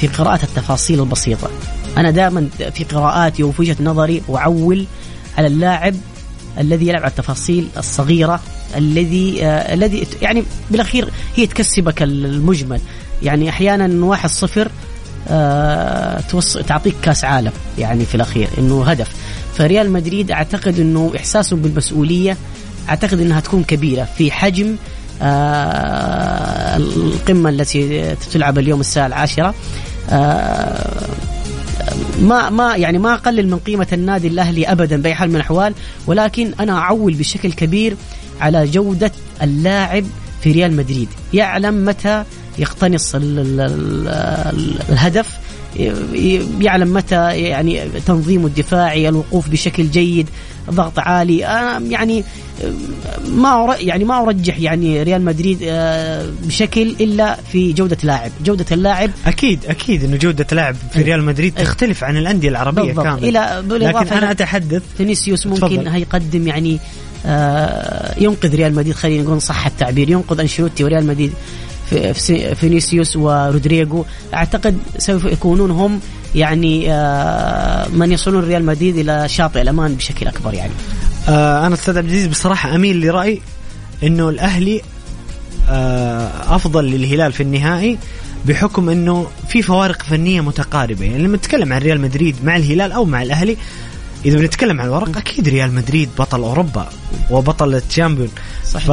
في 0.00 0.06
قراءة 0.06 0.42
التفاصيل 0.42 1.00
البسيطة. 1.00 1.50
أنا 1.96 2.10
دائما 2.10 2.48
في 2.74 2.84
قراءاتي 2.84 3.42
وفي 3.42 3.62
وجهة 3.62 3.76
نظري 3.80 4.22
أعول 4.34 4.86
على 5.38 5.46
اللاعب 5.46 5.94
الذي 6.58 6.88
يلعب 6.88 7.02
على 7.02 7.10
التفاصيل 7.10 7.68
الصغيرة 7.76 8.40
الذي 8.76 9.44
آه 9.44 9.74
الذي 9.74 10.06
يعني 10.22 10.42
بالأخير 10.70 11.08
هي 11.36 11.46
تكسبك 11.46 12.02
المجمل. 12.02 12.80
يعني 13.22 13.48
أحيانا 13.48 14.04
واحد 14.04 14.30
صفر 14.30 14.68
آه 15.28 16.20
توص... 16.20 16.52
تعطيك 16.58 16.94
كأس 17.02 17.24
عالم 17.24 17.52
يعني 17.78 18.04
في 18.04 18.14
الأخير 18.14 18.48
إنه 18.58 18.84
هدف. 18.84 19.08
فريال 19.58 19.90
مدريد 19.90 20.30
أعتقد 20.30 20.80
إنه 20.80 21.12
إحساسه 21.16 21.56
بالمسؤولية 21.56 22.36
أعتقد 22.88 23.20
إنها 23.20 23.40
تكون 23.40 23.64
كبيرة 23.64 24.08
في 24.18 24.30
حجم 24.30 24.76
آه 25.22 26.76
القمة 26.76 27.50
التي 27.50 28.14
تلعب 28.32 28.58
اليوم 28.58 28.80
الساعة 28.80 29.06
العاشرة. 29.06 29.54
آه 30.10 31.05
ما 32.20 32.50
ما 32.50 32.76
يعني 32.76 32.98
ما 32.98 33.14
أقلل 33.14 33.48
من 33.50 33.58
قيمة 33.58 33.86
النادي 33.92 34.28
الأهلي 34.28 34.66
ابدا 34.66 35.02
بأي 35.02 35.14
حال 35.14 35.28
من 35.28 35.36
الأحوال 35.36 35.74
ولكن 36.06 36.52
أنا 36.60 36.72
أعول 36.78 37.14
بشكل 37.14 37.52
كبير 37.52 37.96
على 38.40 38.66
جودة 38.66 39.12
اللاعب 39.42 40.04
في 40.42 40.52
ريال 40.52 40.76
مدريد. 40.76 41.08
يعلم 41.34 41.84
متى 41.84 42.24
يقتنص 42.58 43.14
ال 43.14 43.38
ال 43.38 43.60
ال 43.60 44.74
الهدف 44.88 45.38
يعلم 46.60 46.92
متى 46.92 47.40
يعني 47.40 47.80
تنظيمه 48.06 48.46
الدفاعي 48.46 49.08
الوقوف 49.08 49.48
بشكل 49.48 49.90
جيد 49.90 50.28
ضغط 50.70 50.98
عالي. 50.98 51.46
أنا 51.46 51.78
يعني 51.78 52.24
ما 53.28 53.76
يعني 53.80 54.04
ما 54.04 54.22
أرجح 54.22 54.58
يعني 54.58 55.02
ريال 55.02 55.24
مدريد 55.24 55.58
بشكل 56.46 56.82
إلا 57.00 57.36
في 57.52 57.72
جودة 57.72 57.96
لاعب 58.02 58.30
جودة 58.44 58.64
اللاعب 58.72 59.10
أكيد 59.26 59.66
أكيد 59.66 60.04
إنه 60.04 60.16
جودة 60.16 60.46
لاعب 60.52 60.76
في 60.92 61.02
ريال 61.02 61.22
مدريد 61.24 61.54
تختلف 61.54 62.04
عن 62.04 62.16
الأندية 62.16 62.48
العربية 62.48 62.82
بالضبط. 62.82 63.04
كامل 63.04 63.24
إلى 63.24 63.62
لكن 63.70 64.14
أنا 64.16 64.30
أتحدث. 64.30 64.82
فينيسيوس 64.96 65.46
ممكن 65.46 65.60
تفضل. 65.60 65.88
هيقدم 65.88 66.46
يعني 66.48 66.78
آه 67.26 68.14
ينقذ 68.20 68.54
ريال 68.54 68.74
مدريد 68.74 68.94
خلينا 68.94 69.22
نقول 69.22 69.42
صح 69.42 69.66
التعبير. 69.66 70.10
ينقذ 70.10 70.40
أنشيلوتي 70.40 70.84
وريال 70.84 71.06
مدريد 71.06 71.32
في- 71.90 72.14
في- 72.14 72.54
فينيسيوس 72.54 73.16
ورودريجو. 73.16 74.04
أعتقد 74.34 74.78
سوف 74.98 75.24
يكونون 75.24 75.70
هم 75.70 76.00
يعني 76.36 76.92
آه 76.92 77.88
من 77.88 78.12
يصلون 78.12 78.44
ريال 78.44 78.64
مدريد 78.64 78.96
إلى 78.96 79.28
شاطئ 79.28 79.60
الأمان 79.60 79.94
بشكل 79.94 80.26
أكبر 80.26 80.54
يعني. 80.54 80.72
آه 81.28 81.66
أنا 81.66 81.74
أستاذ 81.74 81.98
عبد 81.98 82.08
العزيز 82.08 82.26
بصراحة 82.26 82.74
أميل 82.74 83.00
لرأي 83.00 83.40
إنه 84.02 84.28
الأهلي 84.28 84.82
آه 85.68 86.30
أفضل 86.54 86.84
للهلال 86.84 87.32
في 87.32 87.42
النهائي 87.42 87.98
بحكم 88.46 88.88
إنه 88.88 89.26
في 89.48 89.62
فوارق 89.62 90.02
فنية 90.02 90.40
متقاربة. 90.40 91.04
يعني 91.04 91.18
لما 91.18 91.36
نتكلم 91.36 91.72
عن 91.72 91.80
ريال 91.80 92.00
مدريد 92.00 92.36
مع 92.44 92.56
الهلال 92.56 92.92
أو 92.92 93.04
مع 93.04 93.22
الأهلي 93.22 93.56
إذا 94.24 94.38
بنتكلم 94.38 94.80
عن 94.80 94.86
الورق 94.86 95.16
أكيد 95.16 95.48
ريال 95.48 95.74
مدريد 95.74 96.08
بطل 96.18 96.40
أوروبا 96.42 96.88
وبطل 97.30 97.74
الشامبيون. 97.74 98.28
ف... 98.64 98.90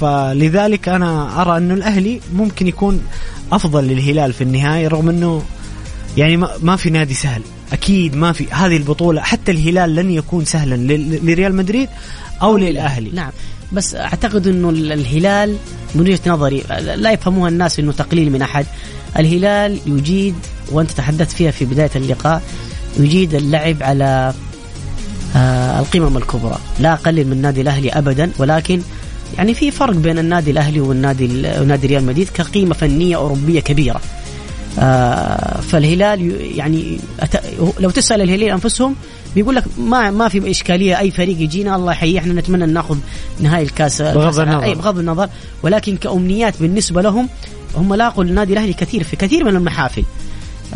فلذلك 0.00 0.88
أنا 0.88 1.42
أرى 1.42 1.58
إنه 1.58 1.74
الأهلي 1.74 2.20
ممكن 2.34 2.66
يكون 2.66 3.00
أفضل 3.52 3.84
للهلال 3.84 4.32
في 4.32 4.44
النهائي 4.44 4.86
رغم 4.86 5.08
إنه 5.08 5.42
يعني 6.16 6.36
ما, 6.36 6.50
ما 6.62 6.76
في 6.76 6.90
نادي 6.90 7.14
سهل. 7.14 7.42
أكيد 7.72 8.16
ما 8.16 8.32
في. 8.32 8.46
هذه 8.50 8.76
البطولة 8.76 9.20
حتى 9.22 9.52
الهلال 9.52 9.94
لن 9.94 10.10
يكون 10.10 10.44
سهلا 10.44 10.76
لريال 11.22 11.54
مدريد 11.54 11.88
أو 12.42 12.56
للأهلي. 12.56 13.10
نعم. 13.10 13.30
بس 13.72 13.94
أعتقد 13.94 14.46
إنه 14.46 14.70
ال- 14.70 14.92
الهلال 14.92 15.56
من 15.94 16.00
وجهة 16.00 16.20
نظري 16.26 16.64
لا 16.96 17.12
يفهموها 17.12 17.48
الناس 17.48 17.78
إنه 17.78 17.92
تقليل 17.92 18.32
من 18.32 18.42
أحد. 18.42 18.66
الهلال 19.18 19.78
يجيد 19.86 20.34
وأنت 20.72 20.90
تحدثت 20.90 21.32
فيها 21.32 21.50
في 21.50 21.64
بداية 21.64 21.90
اللقاء 21.96 22.42
يجيد 22.98 23.34
اللعب 23.34 23.76
على 23.82 24.34
آه 25.36 25.80
القمم 25.80 26.16
الكبرى. 26.16 26.58
لا 26.80 26.92
اقلل 26.92 27.26
من 27.26 27.32
النادي 27.32 27.60
الأهلي 27.60 27.90
ابدا 27.90 28.30
ولكن 28.38 28.80
يعني 29.38 29.54
في 29.54 29.70
فرق 29.70 29.94
بين 29.94 30.18
النادي 30.18 30.50
الأهلي 30.50 30.80
والنادي 30.80 31.24
ال- 31.24 31.62
ونادي 31.62 31.86
ريال 31.86 32.04
مدريد 32.04 32.28
كقيمة 32.28 32.74
فنية 32.74 33.16
أوروبية 33.16 33.60
كبيرة. 33.60 34.00
فالهلال 35.62 36.20
ي- 36.20 36.56
يعني 36.56 36.98
لو 37.80 37.90
تسأل 37.90 38.20
الهلال 38.22 38.48
أنفسهم 38.50 38.96
بيقول 39.34 39.54
لك 39.56 39.64
ما 39.78 40.10
ما 40.10 40.28
في 40.28 40.50
إشكالية 40.50 40.98
أي 40.98 41.10
فريق 41.10 41.40
يجينا 41.40 41.76
الله 41.76 41.92
يحييه 41.92 42.18
إحنا 42.18 42.32
نتمنى 42.32 42.66
نأخذ 42.66 42.96
نهائي 43.40 43.64
الكاس. 43.64 44.02
بغض 44.02 44.38
النظر. 44.40 44.62
أي 44.64 44.74
بغض 44.74 44.98
النظر. 44.98 45.28
ولكن 45.62 45.96
كأمنيات 45.96 46.54
بالنسبة 46.60 47.02
لهم 47.02 47.28
هم 47.76 47.94
لاقوا 47.94 48.24
النادي 48.24 48.52
الأهلي 48.52 48.72
كثير 48.72 49.02
في 49.04 49.16
كثير 49.16 49.44
من 49.44 49.56
المحافل. 49.56 50.04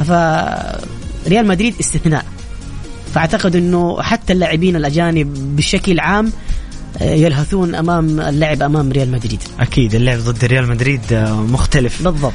فريال 0.06 1.46
مدريد 1.46 1.74
استثناء. 1.80 2.24
فأعتقد 3.14 3.56
إنه 3.56 4.02
حتى 4.02 4.32
اللاعبين 4.32 4.76
الأجانب 4.76 5.56
بشكل 5.56 6.00
عام 6.00 6.32
آه، 7.02 7.14
يلهثون 7.14 7.74
أمام 7.74 8.20
اللعب 8.20 8.62
أمام 8.62 8.92
ريال 8.92 9.10
مدريد. 9.12 9.42
أكيد 9.60 9.94
اللعب 9.94 10.18
ضد 10.18 10.44
ريال 10.44 10.68
مدريد 10.68 11.00
آه، 11.12 11.32
مختلف. 11.34 12.02
بالضبط. 12.02 12.32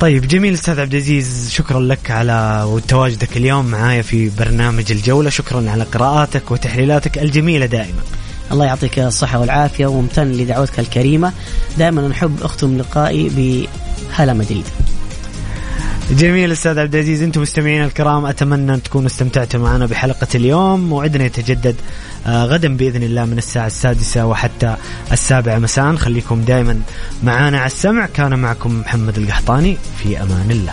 طيب 0.00 0.28
جميل 0.28 0.54
أستاذ 0.54 0.80
عبد 0.80 0.94
العزيز 0.94 1.50
شكرا 1.50 1.80
لك 1.80 2.10
على 2.10 2.68
تواجدك 2.88 3.36
اليوم 3.36 3.66
معايا 3.66 4.02
في 4.02 4.30
برنامج 4.38 4.92
الجولة. 4.92 5.30
شكرا 5.30 5.70
على 5.70 5.84
قراءاتك 5.84 6.50
وتحليلاتك 6.50 7.18
الجميلة 7.18 7.66
دائما. 7.66 8.02
الله 8.52 8.64
يعطيك 8.64 8.98
الصحة 8.98 9.38
والعافية 9.38 9.86
وممتن 9.86 10.32
لدعوتك 10.32 10.78
الكريمة. 10.78 11.32
دائما 11.78 12.08
نحب 12.08 12.42
أختم 12.42 12.78
لقائي 12.78 13.28
بهلا 13.28 14.32
مدريد. 14.32 14.64
جميل 16.10 16.52
أستاذ 16.52 16.78
عبد 16.78 16.94
العزيز 16.94 17.22
أنتم 17.22 17.42
مستمعين 17.42 17.84
الكرام 17.84 18.26
أتمنى 18.26 18.74
أن 18.74 18.82
تكونوا 18.82 19.06
استمتعتوا 19.06 19.60
معنا 19.60 19.86
بحلقة 19.86 20.26
اليوم. 20.34 20.80
موعدنا 20.80 21.24
يتجدد 21.24 21.76
آه، 22.26 22.44
غدا 22.44 22.76
بإذن 22.76 23.02
الله 23.02 23.24
من 23.24 23.38
الساعة 23.38 23.66
السادسة 23.66 24.26
وحتى 24.26 24.76
السابعة 25.12 25.58
مساء. 25.58 25.96
خليكم 25.96 26.40
دائما 26.40 26.80
معانا 27.22 27.58
على 27.58 27.66
السمع. 27.66 28.06
كان 28.06 28.38
معكم 28.38 28.80
محمد 28.80 29.18
القحطاني 29.18 29.76
في 29.98 30.22
أمان 30.22 30.50
الله. 30.50 30.72